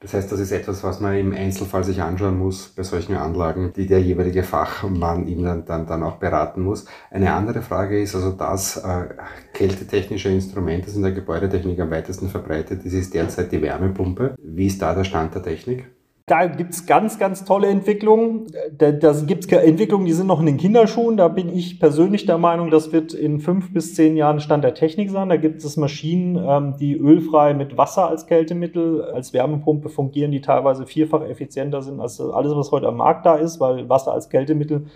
Das 0.00 0.12
heißt, 0.12 0.30
das 0.30 0.40
ist 0.40 0.52
etwas, 0.52 0.84
was 0.84 1.00
man 1.00 1.16
im 1.16 1.32
Einzelfall 1.32 1.82
sich 1.82 2.02
anschauen 2.02 2.38
muss 2.38 2.68
bei 2.68 2.82
solchen 2.82 3.14
Anlagen, 3.16 3.72
die 3.74 3.86
der 3.86 4.00
jeweilige 4.02 4.42
Fachmann 4.42 5.26
ihm 5.26 5.42
dann, 5.42 5.64
dann, 5.64 5.86
dann 5.86 6.02
auch 6.02 6.16
beraten 6.16 6.60
muss. 6.62 6.84
Eine 7.10 7.32
andere 7.32 7.62
Frage 7.62 8.02
ist 8.02 8.14
also, 8.14 8.32
dass 8.32 8.76
äh, 8.76 9.08
kältetechnische 9.54 10.28
Instrumente 10.28 10.90
sind 10.90 10.98
in 10.98 11.04
der 11.04 11.12
Gebäudetechnik 11.12 11.80
am 11.80 11.90
weitesten 11.90 12.28
verbreitet. 12.28 12.84
Das 12.84 12.92
ist 12.92 13.14
derzeit 13.14 13.50
die 13.52 13.62
Wärmepumpe. 13.62 14.34
Wie 14.38 14.66
ist 14.66 14.82
da 14.82 14.94
der 14.94 15.04
Stand 15.04 15.34
der 15.34 15.42
Technik? 15.42 15.95
Da 16.28 16.46
gibt's 16.46 16.86
ganz, 16.86 17.20
ganz 17.20 17.44
tolle 17.44 17.68
Entwicklungen. 17.68 18.48
Da, 18.76 18.90
da 18.90 19.12
gibt's 19.12 19.46
Entwicklungen, 19.46 20.06
die 20.06 20.12
sind 20.12 20.26
noch 20.26 20.40
in 20.40 20.46
den 20.46 20.56
Kinderschuhen. 20.56 21.16
Da 21.16 21.28
bin 21.28 21.48
ich 21.48 21.78
persönlich 21.78 22.26
der 22.26 22.36
Meinung, 22.36 22.68
das 22.72 22.90
wird 22.90 23.14
in 23.14 23.38
fünf 23.38 23.72
bis 23.72 23.94
zehn 23.94 24.16
Jahren 24.16 24.40
Stand 24.40 24.64
der 24.64 24.74
Technik 24.74 25.10
sein. 25.10 25.28
Da 25.28 25.36
gibt 25.36 25.62
es 25.62 25.76
Maschinen, 25.76 26.36
ähm, 26.36 26.74
die 26.80 26.96
ölfrei 26.96 27.54
mit 27.54 27.78
Wasser 27.78 28.08
als 28.08 28.26
Kältemittel, 28.26 29.04
als 29.04 29.32
Wärmepumpe 29.32 29.88
fungieren, 29.88 30.32
die 30.32 30.40
teilweise 30.40 30.84
vierfach 30.84 31.22
effizienter 31.22 31.80
sind 31.80 32.00
als 32.00 32.20
alles, 32.20 32.56
was 32.56 32.72
heute 32.72 32.88
am 32.88 32.96
Markt 32.96 33.24
da 33.24 33.36
ist, 33.36 33.60
weil 33.60 33.88
Wasser 33.88 34.12
als 34.12 34.28
Kältemittel 34.28 34.86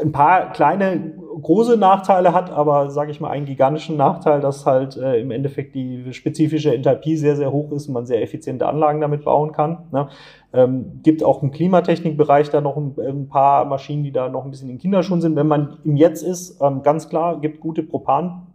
ein 0.00 0.12
paar 0.12 0.52
kleine, 0.52 1.12
große 1.40 1.76
Nachteile 1.76 2.32
hat, 2.32 2.50
aber 2.50 2.90
sage 2.90 3.10
ich 3.10 3.20
mal 3.20 3.30
einen 3.30 3.46
gigantischen 3.46 3.96
Nachteil, 3.96 4.40
dass 4.40 4.66
halt 4.66 4.96
äh, 4.96 5.20
im 5.20 5.30
Endeffekt 5.30 5.74
die 5.74 6.12
spezifische 6.12 6.74
Enthalpie 6.74 7.16
sehr, 7.16 7.36
sehr 7.36 7.52
hoch 7.52 7.72
ist 7.72 7.88
und 7.88 7.94
man 7.94 8.06
sehr 8.06 8.22
effiziente 8.22 8.66
Anlagen 8.66 9.00
damit 9.00 9.24
bauen 9.24 9.52
kann. 9.52 9.86
Ne? 9.92 10.08
Ähm, 10.52 11.00
gibt 11.02 11.22
auch 11.22 11.42
im 11.42 11.50
Klimatechnikbereich 11.50 12.50
da 12.50 12.60
noch 12.60 12.76
ein, 12.76 12.94
ein, 12.98 13.28
paar 13.28 13.64
Maschinen, 13.64 14.02
die 14.02 14.12
da 14.12 14.28
noch 14.28 14.44
ein 14.44 14.50
bisschen 14.50 14.70
in 14.70 14.78
Kinderschuhen 14.78 15.20
sind. 15.20 15.36
Wenn 15.36 15.48
man 15.48 15.78
im 15.84 15.96
Jetzt 15.96 16.22
ist, 16.22 16.60
ähm, 16.62 16.82
ganz 16.82 17.08
klar, 17.08 17.40
gibt 17.40 17.60
gute 17.60 17.82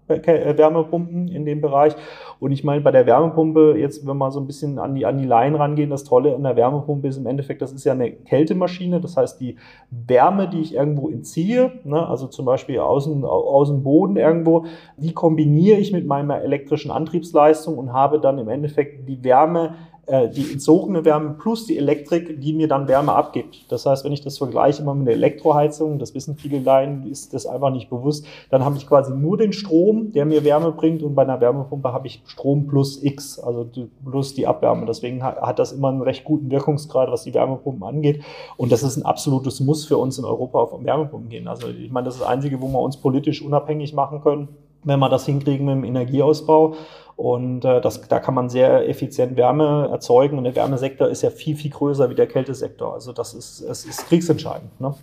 Propan-Wärmepumpen 0.08 1.28
in 1.28 1.46
dem 1.46 1.62
Bereich. 1.62 1.96
Und 2.39 2.52
ich 2.52 2.63
meine, 2.63 2.82
bei 2.82 2.92
der 2.92 3.06
Wärmepumpe, 3.06 3.76
jetzt 3.78 4.06
wenn 4.06 4.18
wir 4.18 4.32
so 4.32 4.39
ein 4.39 4.48
bisschen 4.48 4.80
an 4.80 4.96
die, 4.96 5.06
an 5.06 5.18
die 5.18 5.26
Laien 5.26 5.56
rangehen, 5.56 5.89
das 5.89 6.04
Tolle 6.04 6.36
an 6.36 6.44
der 6.44 6.56
Wärmepumpe 6.56 7.08
ist 7.08 7.18
im 7.18 7.26
Endeffekt, 7.26 7.62
das 7.62 7.72
ist 7.72 7.86
ja 7.86 7.94
eine 7.94 8.12
Kältemaschine. 8.12 9.00
Das 9.00 9.18
heißt, 9.18 9.39
die 9.39 9.58
Wärme, 9.89 10.50
die 10.50 10.62
ich 10.62 10.76
irgendwo 10.76 11.10
entziehe, 11.10 11.72
ne, 11.84 12.08
also 12.08 12.28
zum 12.28 12.46
Beispiel 12.46 12.80
aus 12.80 13.06
dem, 13.06 13.24
aus 13.24 13.70
dem 13.70 13.84
Boden 13.84 14.18
irgendwo, 14.18 14.66
die 14.98 15.13
kombiniere 15.13 15.80
ich 15.80 15.92
mit 15.92 16.06
meiner 16.06 16.42
elektrischen 16.42 16.92
Antriebsleistung 16.92 17.78
und 17.78 17.94
habe 17.94 18.20
dann 18.20 18.38
im 18.39 18.50
Endeffekt 18.50 19.08
die 19.08 19.24
Wärme 19.24 19.76
äh, 20.06 20.28
die 20.28 20.52
entzogene 20.52 21.06
Wärme 21.06 21.36
plus 21.39 21.66
die 21.66 21.78
Elektrik, 21.78 22.42
die 22.42 22.52
mir 22.52 22.68
dann 22.68 22.89
Wärme 22.89 23.13
abgibt. 23.13 23.72
Das 23.72 23.86
heißt, 23.86 24.04
wenn 24.04 24.12
ich 24.12 24.20
das 24.20 24.38
vergleiche 24.38 24.82
immer 24.82 24.94
mit 24.94 25.08
der 25.08 25.13
Elektroheizung, 25.13 25.98
das 25.98 26.13
wissen 26.13 26.36
viele 26.36 26.60
Laien, 26.60 27.10
ist 27.10 27.34
das 27.34 27.46
einfach 27.46 27.72
nicht 27.72 27.89
bewusst, 27.89 28.26
dann 28.50 28.66
habe 28.66 28.76
ich 28.76 28.86
quasi 28.86 29.13
nur 29.16 29.38
den 29.38 29.54
Strom, 29.54 30.12
der 30.12 30.26
mir 30.26 30.44
Wärme 30.44 30.74
bringt 30.74 31.04
und 31.04 31.16
bei 31.16 31.22
einer 31.22 31.39
Wärmepumpe 31.39 31.94
habe 31.94 32.08
ich 32.08 32.22
Strom 32.26 32.68
plus 32.68 33.02
X, 33.02 33.39
also 33.39 33.66
plus 34.04 34.34
die 34.34 34.46
Abwärme. 34.46 34.86
Deswegen 34.86 35.24
hat 35.24 35.58
das 35.58 35.72
immer 35.72 35.88
einen 35.88 36.02
recht 36.02 36.26
guten 36.26 36.52
Wirkungsgrad, 36.52 37.10
was 37.10 37.24
die 37.24 37.34
Wärmepumpen 37.34 37.84
angeht. 37.84 38.24
Und 38.58 38.74
das 38.74 38.84
ist 38.84 38.98
ein 38.98 39.06
absolutes 39.06 39.62
Muss 39.62 39.86
für 39.86 39.98
uns 39.98 40.18
in 40.18 40.26
Europa 40.26 40.60
auf 40.60 40.84
Wärmepumpen 40.84 41.30
gehen. 41.30 41.48
Also 41.48 41.70
ich 41.70 41.92
meine, 41.92 42.06
das 42.06 42.16
ist 42.16 42.22
das 42.22 42.30
Einzige, 42.30 42.62
wo 42.62 42.68
wir 42.68 42.80
uns 42.80 42.98
politisch 42.98 43.42
unabhängig 43.42 43.94
machen 43.94 44.22
können 44.22 44.50
wenn 44.84 45.00
wir 45.00 45.10
das 45.10 45.26
hinkriegen 45.26 45.65
mit 45.65 45.76
dem 45.76 45.84
Energieausbau. 45.84 46.76
Und 47.15 47.63
äh, 47.63 47.80
das, 47.80 48.02
da 48.08 48.19
kann 48.19 48.34
man 48.34 48.50
sehr 48.50 48.89
effizient 48.89 49.38
Wärme 49.38 49.89
erzeugen. 49.91 50.38
Und 50.38 50.46
der 50.46 50.56
Wärmesektor 50.56 51.08
ist 51.10 51.22
ja 51.22 51.30
viel, 51.30 51.56
viel 51.56 51.72
größer 51.72 52.10
wie 52.10 52.15
der 52.15 52.28
Kältesektor. 52.28 52.93
Also 52.93 53.13
das 53.13 53.34
ist, 53.34 53.62
es 53.62 53.86
ist 53.86 54.08
kriegsentscheidend. 54.08 54.80
Ne? 54.82 54.96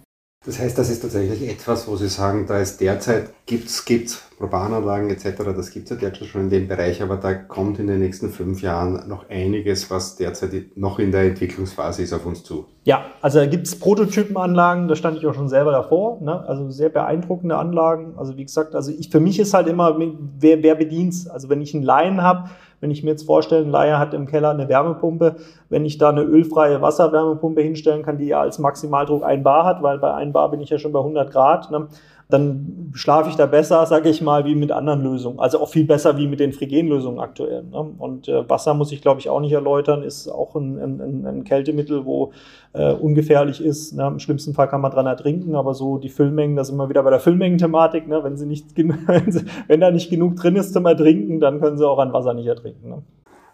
Das 0.47 0.59
heißt, 0.59 0.79
das 0.79 0.89
ist 0.89 1.03
tatsächlich 1.03 1.51
etwas, 1.51 1.87
wo 1.87 1.97
Sie 1.97 2.09
sagen, 2.09 2.47
da 2.49 2.61
ist 2.61 2.81
derzeit, 2.81 3.29
gibt's 3.45 3.85
gibt's 3.85 4.23
Propananlagen 4.39 5.11
etc., 5.11 5.35
das 5.55 5.71
gibt's 5.71 5.91
ja 5.91 5.97
derzeit 5.97 6.29
schon 6.29 6.41
in 6.41 6.49
dem 6.49 6.67
Bereich, 6.67 7.03
aber 7.03 7.19
da 7.19 7.35
kommt 7.35 7.79
in 7.79 7.89
den 7.89 7.99
nächsten 7.99 8.31
fünf 8.31 8.63
Jahren 8.63 9.07
noch 9.07 9.29
einiges, 9.29 9.91
was 9.91 10.17
derzeit 10.17 10.53
noch 10.77 10.99
in 10.99 11.13
der 11.13 11.25
Entwicklungsphase 11.25 12.03
ist, 12.03 12.15
auf 12.15 12.25
uns 12.25 12.43
zu. 12.43 12.65
Ja, 12.85 13.05
also 13.21 13.39
da 13.39 13.45
gibt's 13.45 13.79
Prototypenanlagen, 13.79 14.89
da 14.89 14.97
stand 14.97 15.19
ich 15.19 15.27
auch 15.27 15.35
schon 15.35 15.51
selber 15.51 15.73
davor, 15.73 16.23
ne? 16.23 16.43
also 16.49 16.71
sehr 16.71 16.89
beeindruckende 16.89 17.59
Anlagen. 17.59 18.15
Also 18.17 18.39
wie 18.39 18.47
gesagt, 18.47 18.75
also 18.75 18.93
ich, 18.93 19.11
für 19.11 19.21
mich 19.21 19.39
ist 19.39 19.53
halt 19.53 19.69
immer, 19.69 19.95
wer, 20.39 20.63
wer 20.63 20.75
bedient 20.75 21.29
Also 21.31 21.51
wenn 21.51 21.61
ich 21.61 21.75
einen 21.75 21.83
Laien 21.83 22.23
habe, 22.23 22.49
wenn 22.81 22.91
ich 22.91 23.03
mir 23.03 23.11
jetzt 23.11 23.27
vorstelle, 23.27 23.65
ein 23.65 23.71
Laie 23.71 23.99
hat 23.99 24.15
im 24.15 24.27
Keller 24.27 24.51
eine 24.51 24.69
Wärmepumpe, 24.69 25.37
wenn 25.69 25.85
ich 25.85 25.99
da 25.99 26.09
eine 26.09 26.23
ölfreie 26.23 26.83
Wasserwärmepumpe 26.83 27.61
hinstellen 27.61 28.03
kann, 28.03 28.19
die 28.19 28.27
ja 28.27 28.41
als 28.41 28.59
Maximaldruck 28.59 29.23
ein 29.25 29.43
Bar 29.43 29.65
hat, 29.65 29.83
weil 29.83 29.99
bei 29.99 30.13
ein 30.15 30.33
Bar 30.33 30.51
bin 30.51 30.61
ich 30.61 30.71
ja 30.71 30.79
schon 30.79 30.93
bei 30.93 31.01
100 31.01 31.31
Grad, 31.31 31.71
ne, 31.71 31.89
dann 32.31 32.91
schlafe 32.95 33.31
ich 33.31 33.37
da 33.37 33.47
besser, 33.47 33.85
sage 33.87 34.09
ich 34.09 34.21
mal, 34.23 34.45
wie 34.45 34.55
mit 34.55 34.73
anderen 34.73 35.03
Lösungen. 35.03 35.39
Also 35.39 35.61
auch 35.61 35.69
viel 35.69 35.85
besser 35.85 36.17
wie 36.17 36.27
mit 36.27 36.41
den 36.41 36.53
Phrygen-Lösungen 36.53 37.21
aktuell. 37.21 37.65
Ne? 37.65 37.91
Und 37.99 38.29
äh, 38.29 38.49
Wasser 38.49 38.75
muss 38.75 38.93
ich, 38.93 39.03
glaube 39.03 39.21
ich, 39.21 39.29
auch 39.29 39.41
nicht 39.41 39.53
erläutern, 39.53 40.03
ist 40.03 40.29
auch 40.29 40.55
ein, 40.55 40.79
ein, 40.79 41.27
ein 41.27 41.45
Kältemittel, 41.45 42.05
wo 42.05 42.33
äh, 42.73 42.93
ungefährlich 42.93 43.63
ist. 43.63 43.95
Ne? 43.95 44.07
Im 44.07 44.19
schlimmsten 44.19 44.55
Fall 44.55 44.69
kann 44.69 44.81
man 44.81 44.91
dran 44.91 45.07
ertrinken, 45.07 45.55
aber 45.55 45.75
so 45.75 45.99
die 45.99 46.09
Füllmengen, 46.09 46.57
da 46.57 46.65
sind 46.65 46.77
wir 46.77 46.89
wieder 46.89 47.03
bei 47.03 47.11
der 47.11 47.21
Füllmengenthematik. 47.21 48.09
Ne? 48.09 48.23
Wenn, 48.25 48.37
sie 48.37 48.47
nicht, 48.47 48.67
wenn, 48.77 49.33
sie, 49.33 49.45
wenn 49.69 49.81
da 49.81 49.91
nicht 49.91 50.11
genug 50.11 50.37
drin 50.37 50.57
ist 50.57 50.73
zum 50.73 50.87
Ertrinken, 50.87 51.41
dann 51.41 51.61
können 51.61 51.79
sie 51.79 51.87
auch 51.87 51.99
an 51.99 52.13
Wasser 52.13 52.35
nicht 52.35 52.47
ertrinken. 52.47 52.89
Ne? 52.89 53.03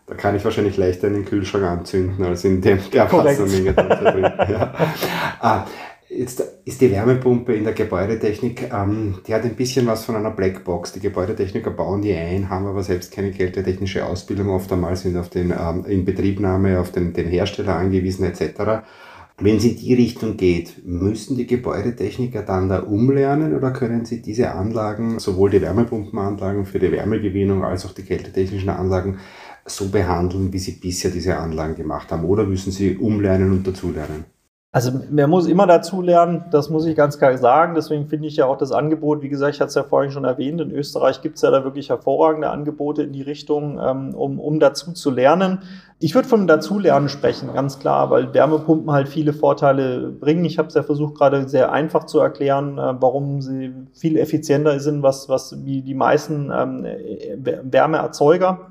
Da 0.07 0.15
kann 0.15 0.37
ich 0.37 0.45
wahrscheinlich 0.45 0.77
leichter 0.77 1.09
in 1.09 1.15
den 1.15 1.25
Kühlschrank 1.25 1.65
anzünden, 1.65 2.25
als 2.25 2.45
in 2.45 2.61
dem, 2.61 2.79
der 2.93 3.13
Wassermenge. 3.13 3.75
Ja. 4.49 4.73
Ah, 5.41 5.65
Jetzt 6.17 6.43
ist 6.65 6.81
die 6.81 6.91
Wärmepumpe 6.91 7.53
in 7.53 7.65
der 7.65 7.75
Gebäudetechnik, 7.75 8.73
ähm, 8.73 9.19
die 9.27 9.35
hat 9.35 9.45
ein 9.45 9.55
bisschen 9.55 9.87
was 9.87 10.07
von 10.07 10.17
einer 10.17 10.31
Blackbox. 10.31 10.93
Die 10.93 11.01
Gebäudetechniker 11.01 11.71
bauen 11.71 12.01
die 12.01 12.15
ein, 12.15 12.49
haben 12.49 12.67
aber 12.67 12.83
selbst 12.83 13.13
keine 13.13 13.33
kältetechnische 13.33 14.07
Ausbildung, 14.07 14.49
oft 14.49 14.73
einmal 14.73 14.97
sind 14.97 15.19
auf 15.19 15.29
den 15.29 15.51
ähm, 15.51 15.85
Inbetriebnahme, 15.85 16.81
auf 16.81 16.91
den, 16.91 17.13
den 17.13 17.29
Hersteller 17.29 17.77
angewiesen 17.77 18.25
etc. 18.25 18.87
Wenn 19.39 19.57
es 19.59 19.65
in 19.65 19.77
die 19.77 19.93
Richtung 19.93 20.39
geht, 20.39 20.87
müssen 20.87 21.37
die 21.37 21.47
Gebäudetechniker 21.47 22.41
dann 22.41 22.71
da 22.71 22.79
umlernen 22.79 23.55
oder 23.55 23.71
können 23.73 24.07
sie 24.07 24.23
diese 24.23 24.53
Anlagen, 24.53 25.19
sowohl 25.19 25.51
die 25.51 25.61
Wärmepumpenanlagen 25.61 26.65
für 26.65 26.79
die 26.79 26.93
Wärmegewinnung 26.93 27.63
als 27.63 27.85
auch 27.85 27.93
die 27.93 28.05
kältetechnischen 28.05 28.71
Anlagen, 28.71 29.19
so 29.67 29.91
behandeln, 29.91 30.53
wie 30.53 30.61
Sie 30.61 30.73
bisher 30.73 31.11
diese 31.11 31.37
Anlagen 31.37 31.75
gemacht 31.75 32.11
haben? 32.13 32.25
Oder 32.25 32.45
müssen 32.45 32.71
Sie 32.71 32.97
umlernen 32.97 33.51
und 33.51 33.67
dazulernen? 33.67 34.36
Also 34.77 34.93
man 35.11 35.31
muss 35.31 35.47
immer 35.47 35.67
dazu 35.67 36.03
lernen, 36.03 36.45
das 36.51 36.69
muss 36.69 36.85
ich 36.85 36.95
ganz 36.95 37.17
klar 37.17 37.39
sagen. 37.39 37.75
Deswegen 37.75 38.09
finde 38.09 38.29
ich 38.29 38.37
ja 38.37 38.45
auch 38.45 38.59
das 38.59 38.73
Angebot, 38.73 39.23
wie 39.23 39.31
gesagt, 39.31 39.55
ich 39.55 39.61
hatte 39.63 39.71
es 39.71 39.75
ja 39.75 39.85
vorhin 39.85 40.11
schon 40.11 40.25
erwähnt, 40.25 40.61
in 40.61 40.71
Österreich 40.71 41.23
gibt 41.23 41.37
es 41.37 41.43
ja 41.43 41.51
da 41.51 41.65
wirklich 41.65 41.89
hervorragende 41.89 42.51
Angebote 42.51 43.03
in 43.03 43.15
die 43.15 43.23
Richtung, 43.23 43.81
ähm, 43.83 44.15
um, 44.15 44.39
um 44.39 44.61
dazu 44.61 44.93
zu 44.93 45.11
lernen. 45.11 45.61
Ich 45.99 46.15
würde 46.15 46.29
vom 46.29 46.47
Dazulernen 46.47 47.09
sprechen, 47.09 47.55
ganz 47.55 47.79
klar, 47.79 48.11
weil 48.11 48.35
Wärmepumpen 48.35 48.93
halt 48.93 49.09
viele 49.09 49.33
Vorteile 49.33 50.11
bringen. 50.11 50.45
Ich 50.45 50.59
habe 50.59 50.69
es 50.69 50.75
ja 50.75 50.83
versucht, 50.83 51.15
gerade 51.15 51.49
sehr 51.49 51.73
einfach 51.73 52.05
zu 52.05 52.19
erklären, 52.19 52.77
äh, 52.77 53.01
warum 53.01 53.41
sie 53.41 53.73
viel 53.95 54.19
effizienter 54.19 54.79
sind, 54.79 55.03
was, 55.03 55.31
was 55.31 55.65
wie 55.65 55.81
die 55.81 55.95
meisten 55.95 56.53
ähm, 56.55 56.85
Wärmeerzeuger. 57.63 58.69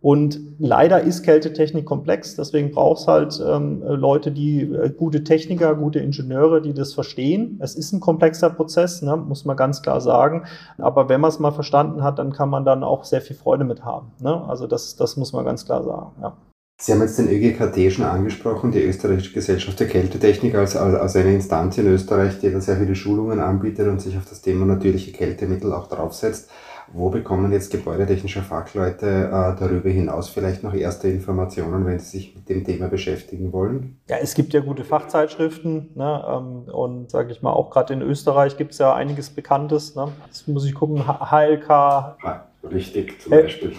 Und 0.00 0.38
leider 0.58 1.00
ist 1.00 1.22
Kältetechnik 1.22 1.84
komplex, 1.84 2.36
deswegen 2.36 2.70
braucht 2.70 3.00
es 3.00 3.06
halt 3.06 3.42
ähm, 3.44 3.82
Leute, 3.82 4.30
die 4.30 4.62
äh, 4.62 4.90
gute 4.90 5.24
Techniker, 5.24 5.74
gute 5.74 5.98
Ingenieure, 5.98 6.60
die 6.60 6.74
das 6.74 6.94
verstehen. 6.94 7.58
Es 7.62 7.74
ist 7.74 7.92
ein 7.92 8.00
komplexer 8.00 8.50
Prozess, 8.50 9.02
ne, 9.02 9.16
muss 9.16 9.44
man 9.44 9.56
ganz 9.56 9.82
klar 9.82 10.00
sagen. 10.00 10.44
Aber 10.78 11.08
wenn 11.08 11.20
man 11.20 11.30
es 11.30 11.38
mal 11.38 11.50
verstanden 11.50 12.02
hat, 12.02 12.18
dann 12.18 12.32
kann 12.32 12.50
man 12.50 12.64
dann 12.64 12.84
auch 12.84 13.04
sehr 13.04 13.20
viel 13.20 13.36
Freude 13.36 13.64
mit 13.64 13.84
haben. 13.84 14.12
Ne? 14.20 14.44
Also 14.48 14.66
das, 14.66 14.96
das 14.96 15.16
muss 15.16 15.32
man 15.32 15.44
ganz 15.44 15.64
klar 15.64 15.82
sagen. 15.82 16.12
Ja. 16.20 16.36
Sie 16.78 16.92
haben 16.92 17.00
jetzt 17.00 17.18
den 17.18 17.28
ÖGKT 17.28 17.90
schon 17.90 18.04
angesprochen, 18.04 18.70
die 18.70 18.82
Österreichische 18.82 19.32
Gesellschaft 19.32 19.80
der 19.80 19.88
Kältetechnik 19.88 20.54
als, 20.54 20.76
als 20.76 21.16
eine 21.16 21.34
Instanz 21.34 21.78
in 21.78 21.86
Österreich, 21.86 22.38
die 22.38 22.50
da 22.50 22.60
sehr 22.60 22.76
viele 22.76 22.94
Schulungen 22.94 23.40
anbietet 23.40 23.88
und 23.88 24.02
sich 24.02 24.18
auf 24.18 24.26
das 24.28 24.42
Thema 24.42 24.66
natürliche 24.66 25.12
Kältemittel 25.12 25.72
auch 25.72 25.86
draufsetzt. 25.86 26.50
Wo 26.92 27.10
bekommen 27.10 27.52
jetzt 27.52 27.72
gebäudetechnische 27.72 28.42
Fachleute 28.42 29.06
äh, 29.06 29.58
darüber 29.58 29.90
hinaus 29.90 30.28
vielleicht 30.28 30.62
noch 30.62 30.74
erste 30.74 31.08
Informationen, 31.08 31.84
wenn 31.84 31.98
sie 31.98 32.18
sich 32.18 32.34
mit 32.34 32.48
dem 32.48 32.64
Thema 32.64 32.88
beschäftigen 32.88 33.52
wollen? 33.52 33.98
Ja, 34.08 34.16
es 34.20 34.34
gibt 34.34 34.52
ja 34.52 34.60
gute 34.60 34.84
Fachzeitschriften 34.84 35.90
ne, 35.94 36.24
ähm, 36.28 36.72
und 36.72 37.10
sage 37.10 37.32
ich 37.32 37.42
mal, 37.42 37.52
auch 37.52 37.70
gerade 37.70 37.92
in 37.92 38.02
Österreich 38.02 38.56
gibt 38.56 38.72
es 38.72 38.78
ja 38.78 38.94
einiges 38.94 39.30
Bekanntes. 39.30 39.94
Ne. 39.96 40.12
Jetzt 40.26 40.46
muss 40.48 40.64
ich 40.64 40.74
gucken, 40.74 41.04
HLK. 41.06 41.70
Ah 41.70 42.46
Richtig, 42.72 43.20
zum 43.20 43.30
Beispiel. 43.30 43.72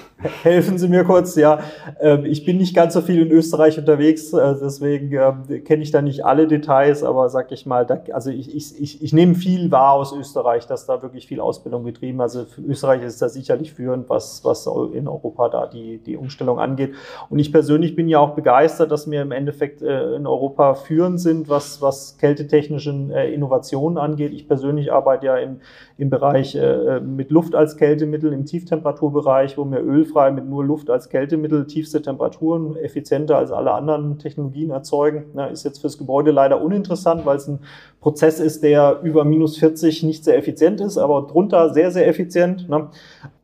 Helfen 0.44 0.78
Sie 0.78 0.88
mir 0.88 1.04
kurz, 1.04 1.36
ja. 1.36 1.60
Ähm, 2.00 2.26
ich 2.26 2.46
bin 2.46 2.58
nicht 2.58 2.76
ganz 2.76 2.94
so 2.94 3.02
viel 3.02 3.22
in 3.22 3.32
Österreich 3.32 3.78
unterwegs, 3.78 4.34
äh, 4.34 4.56
deswegen 4.60 5.12
ähm, 5.12 5.64
kenne 5.64 5.84
ich 5.84 5.92
da 5.92 6.02
nicht 6.02 6.26
alle 6.26 6.48
Details, 6.48 7.04
aber 7.04 7.30
sag 7.30 7.52
ich 7.52 7.66
mal, 7.66 7.86
also 8.12 8.32
ich, 8.32 8.56
ich, 8.56 8.82
ich, 8.82 9.04
ich 9.04 9.14
nehme 9.14 9.36
viel 9.36 9.70
wahr 9.72 9.94
aus 9.94 10.14
Österreich, 10.14 10.66
dass 10.66 10.86
da 10.86 11.02
wirklich 11.02 11.28
viel 11.28 11.40
Ausbildung 11.40 11.84
betrieben. 11.84 12.22
Also 12.22 12.46
für 12.46 12.62
Österreich 12.62 13.04
ist 13.04 13.22
da 13.22 13.30
sicherlich 13.30 13.74
führend, 13.74 14.10
was, 14.10 14.44
was 14.44 14.68
in 14.94 15.08
Europa 15.08 15.50
da 15.50 15.68
die, 15.68 16.00
die 16.00 16.18
Umstellung 16.18 16.60
angeht. 16.60 16.94
Und 17.30 17.40
ich 17.40 17.52
persönlich 17.52 17.96
bin 17.96 18.08
ja 18.08 18.20
auch 18.20 18.36
begeistert, 18.36 18.92
dass 18.92 19.10
wir 19.10 19.22
im 19.22 19.32
Endeffekt 19.32 19.82
äh, 19.82 20.16
in 20.16 20.26
Europa 20.26 20.74
führend 20.74 21.20
sind, 21.20 21.50
was, 21.50 21.82
was 21.82 22.18
kältetechnischen 22.18 23.12
äh, 23.12 23.32
Innovationen 23.32 23.98
angeht. 23.98 24.34
Ich 24.34 24.48
persönlich 24.48 24.92
arbeite 24.92 25.28
ja 25.28 25.38
im, 25.38 25.58
im 25.98 26.10
Bereich 26.10 26.58
mit 27.02 27.32
Luft 27.32 27.56
als 27.56 27.78
Kältemittel 27.78 28.32
im 28.34 28.46
Tieftemperatur 28.46 28.77
Temperaturbereich, 28.78 29.58
wo 29.58 29.66
wir 29.66 29.80
ölfrei 29.80 30.32
mit 30.32 30.48
nur 30.48 30.64
Luft 30.64 30.90
als 30.90 31.10
Kältemittel 31.10 31.66
tiefste 31.66 32.02
Temperaturen 32.02 32.76
effizienter 32.76 33.38
als 33.38 33.52
alle 33.52 33.72
anderen 33.72 34.20
Technologien 34.20 34.70
erzeugen. 34.70 35.26
Na, 35.34 35.48
ist 35.48 35.66
jetzt 35.66 35.80
fürs 35.80 35.98
Gebäude 35.98 36.32
leider 36.32 36.62
uninteressant, 36.62 37.26
weil 37.26 37.38
es 37.38 37.48
ein 37.48 37.60
Prozess 38.00 38.40
ist, 38.40 38.64
der 38.64 39.00
über 39.04 39.26
minus 39.26 39.58
40 39.58 40.04
nicht 40.04 40.24
sehr 40.24 40.38
effizient 40.38 40.80
ist, 40.80 40.98
aber 40.98 41.24
drunter 41.24 41.74
sehr, 41.74 41.92
sehr 41.92 42.08
effizient. 42.08 42.70
Ne? 42.70 42.90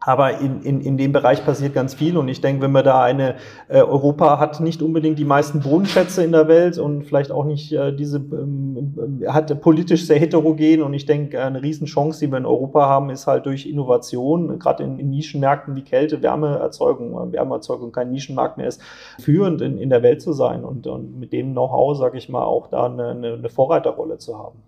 Aber 0.06 0.40
in, 0.40 0.62
in, 0.62 0.82
in 0.82 0.98
dem 0.98 1.14
Bereich 1.14 1.46
passiert 1.46 1.74
ganz 1.74 1.94
viel 1.94 2.18
und 2.18 2.28
ich 2.28 2.42
denke, 2.42 2.62
wenn 2.62 2.74
man 2.74 2.84
da 2.84 3.02
eine, 3.02 3.36
äh, 3.70 3.80
Europa 3.80 4.38
hat 4.38 4.60
nicht 4.60 4.82
unbedingt 4.82 5.18
die 5.18 5.26
meisten 5.26 5.62
Bodenschätze 5.62 6.24
in 6.24 6.34
der 6.34 6.50
Welt 6.50 6.78
und 6.78 7.04
vielleicht 7.04 7.32
auch 7.32 7.46
nicht 7.46 7.72
äh, 7.72 7.96
diese, 7.96 8.18
ähm, 8.18 9.22
äh, 9.22 9.28
hat 9.28 9.62
politisch 9.62 10.06
sehr 10.06 10.20
heterogen 10.20 10.82
und 10.82 10.94
ich 10.94 11.06
denke, 11.06 11.42
eine 11.42 11.64
Riesenchance, 11.64 12.20
die 12.20 12.32
wir 12.32 12.38
in 12.38 12.46
Europa 12.46 12.86
haben, 12.88 13.10
ist 13.10 13.28
halt 13.28 13.46
durch 13.46 13.66
Innovation, 13.66 14.60
gerade 14.60 14.84
in, 14.84 15.00
in 15.00 15.10
Nischenmärkten 15.24 15.76
wie 15.76 15.84
Kälte, 15.84 16.22
Wärmeerzeugung, 16.22 17.32
Wärmeerzeugung 17.32 17.92
kein 17.94 18.12
Nischenmarkt 18.12 18.58
mehr 18.58 18.68
ist, 18.68 18.82
führend 19.20 19.62
in, 19.62 19.78
in 19.78 19.90
der 19.90 20.04
Welt 20.04 20.22
zu 20.22 20.34
sein 20.34 20.66
und, 20.66 20.86
und 20.86 21.18
mit 21.18 21.32
dem 21.32 21.54
Know-how, 21.54 21.98
sage 21.98 22.18
ich 22.18 22.28
mal, 22.28 22.44
auch 22.44 22.68
da 22.68 22.86
eine, 22.86 23.10
eine 23.10 23.50
Vorreiterrolle 23.50 24.18
zu 24.18 24.38
haben. 24.38 24.62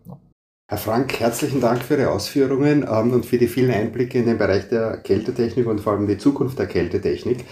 Herr 0.68 0.80
Frank, 0.80 1.20
herzlichen 1.20 1.62
Dank 1.62 1.84
für 1.84 1.94
Ihre 1.94 2.10
Ausführungen 2.10 2.88
ähm, 2.92 3.14
und 3.14 3.28
für 3.28 3.38
die 3.38 3.48
vielen 3.48 3.70
Einblicke 3.70 4.18
in 4.18 4.26
den 4.26 4.40
Bereich 4.40 4.68
der 4.68 4.98
Kältetechnik 4.98 5.68
und 5.68 5.80
vor 5.80 5.94
allem 5.94 6.08
die 6.08 6.18
Zukunft 6.18 6.58
der 6.58 6.66
Kältetechnik. 6.66 7.46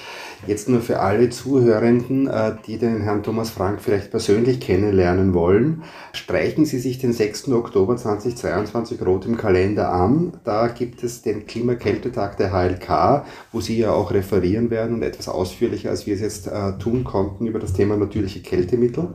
Jetzt 0.47 0.67
nur 0.67 0.81
für 0.81 0.99
alle 0.99 1.29
Zuhörenden, 1.29 2.25
äh, 2.25 2.55
die 2.65 2.79
den 2.79 3.01
Herrn 3.01 3.21
Thomas 3.21 3.51
Frank 3.51 3.81
vielleicht 3.83 4.09
persönlich 4.09 4.61
kennenlernen 4.61 5.35
wollen, 5.35 5.83
streichen 6.13 6.65
Sie 6.65 6.79
sich 6.79 6.97
den 6.97 7.13
6. 7.13 7.49
Oktober 7.49 7.97
2022 7.97 8.99
rot 9.05 9.27
im 9.27 9.37
Kalender 9.37 9.91
an. 9.91 10.33
Da 10.43 10.67
gibt 10.67 11.03
es 11.03 11.21
den 11.21 11.45
Klimakältetag 11.45 12.37
der 12.37 12.51
HLK, 12.51 13.27
wo 13.51 13.61
Sie 13.61 13.77
ja 13.77 13.91
auch 13.91 14.09
referieren 14.09 14.71
werden 14.71 14.95
und 14.95 15.03
etwas 15.03 15.29
ausführlicher, 15.29 15.91
als 15.91 16.07
wir 16.07 16.15
es 16.15 16.21
jetzt 16.21 16.47
äh, 16.47 16.79
tun 16.79 17.03
konnten, 17.03 17.45
über 17.45 17.59
das 17.59 17.73
Thema 17.73 17.95
natürliche 17.95 18.41
Kältemittel. 18.41 19.13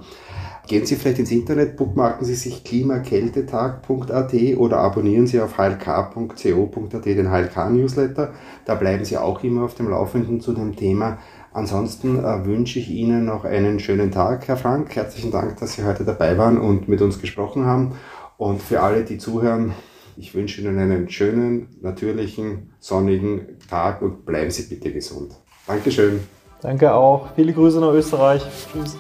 Gehen 0.69 0.85
Sie 0.85 0.97
vielleicht 0.97 1.19
ins 1.19 1.31
Internet, 1.31 1.79
bookmarken 1.79 2.27
Sie 2.27 2.35
sich 2.35 2.63
klimakältetag.at 2.63 4.35
oder 4.59 4.77
abonnieren 4.77 5.27
Sie 5.27 5.41
auf 5.41 5.57
hlk.co.at 5.57 7.05
den 7.07 7.31
HLK-Newsletter. 7.31 8.35
Da 8.67 8.75
bleiben 8.75 9.03
Sie 9.07 9.17
auch 9.17 9.43
immer 9.43 9.63
auf 9.65 9.75
dem 9.77 9.89
Laufenden 9.89 10.43
zu 10.43 10.53
dem 10.53 10.77
Thema. 10.77 11.17
Ansonsten 11.55 12.23
äh, 12.23 12.45
wünsche 12.45 12.79
ich 12.81 12.91
Ihnen 12.91 13.25
noch 13.25 13.47
einen 13.47 13.81
schönen 13.81 14.13
Tag, 14.13 14.47
Herr 14.47 14.59
Frank. 14.59 14.95
Herzlichen 14.95 15.31
Dank, 15.31 15.59
dass 15.59 15.73
Sie 15.73 15.85
heute 15.85 16.05
dabei 16.05 16.37
waren 16.37 16.59
und 16.59 16.87
mit 16.87 17.01
uns 17.01 17.19
gesprochen 17.19 17.65
haben. 17.65 17.95
Und 18.37 18.61
für 18.61 18.83
alle, 18.83 19.05
die 19.05 19.17
zuhören, 19.17 19.73
ich 20.19 20.35
wünsche 20.35 20.61
Ihnen 20.61 20.79
einen 20.79 21.09
schönen, 21.09 21.69
natürlichen, 21.81 22.75
sonnigen 22.79 23.57
Tag 23.71 24.03
und 24.03 24.27
bleiben 24.27 24.51
Sie 24.51 24.65
bitte 24.65 24.93
gesund. 24.93 25.33
Dankeschön. 25.67 26.21
Danke 26.61 26.93
auch. 26.93 27.29
Viele 27.37 27.55
Grüße 27.55 27.81
nach 27.81 27.93
Österreich. 27.93 28.43
Tschüss. 28.71 28.99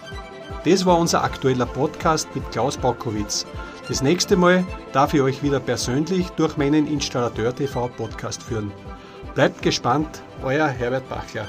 Das 0.65 0.85
war 0.85 0.99
unser 0.99 1.23
aktueller 1.23 1.67
Podcast 1.67 2.29
mit 2.35 2.51
Klaus 2.51 2.77
Baukowitz. 2.77 3.47
Das 3.89 4.03
nächste 4.03 4.37
Mal 4.37 4.65
darf 4.93 5.15
ich 5.15 5.21
euch 5.21 5.43
wieder 5.43 5.61
persönlich 5.61 6.29
durch 6.31 6.57
meinen 6.57 6.87
Installateur 6.87 7.55
TV 7.55 7.89
Podcast 7.89 8.43
führen. 8.43 8.73
Bleibt 9.35 9.63
gespannt, 9.63 10.23
euer 10.43 10.67
Herbert 10.67 11.09
Bachler. 11.09 11.47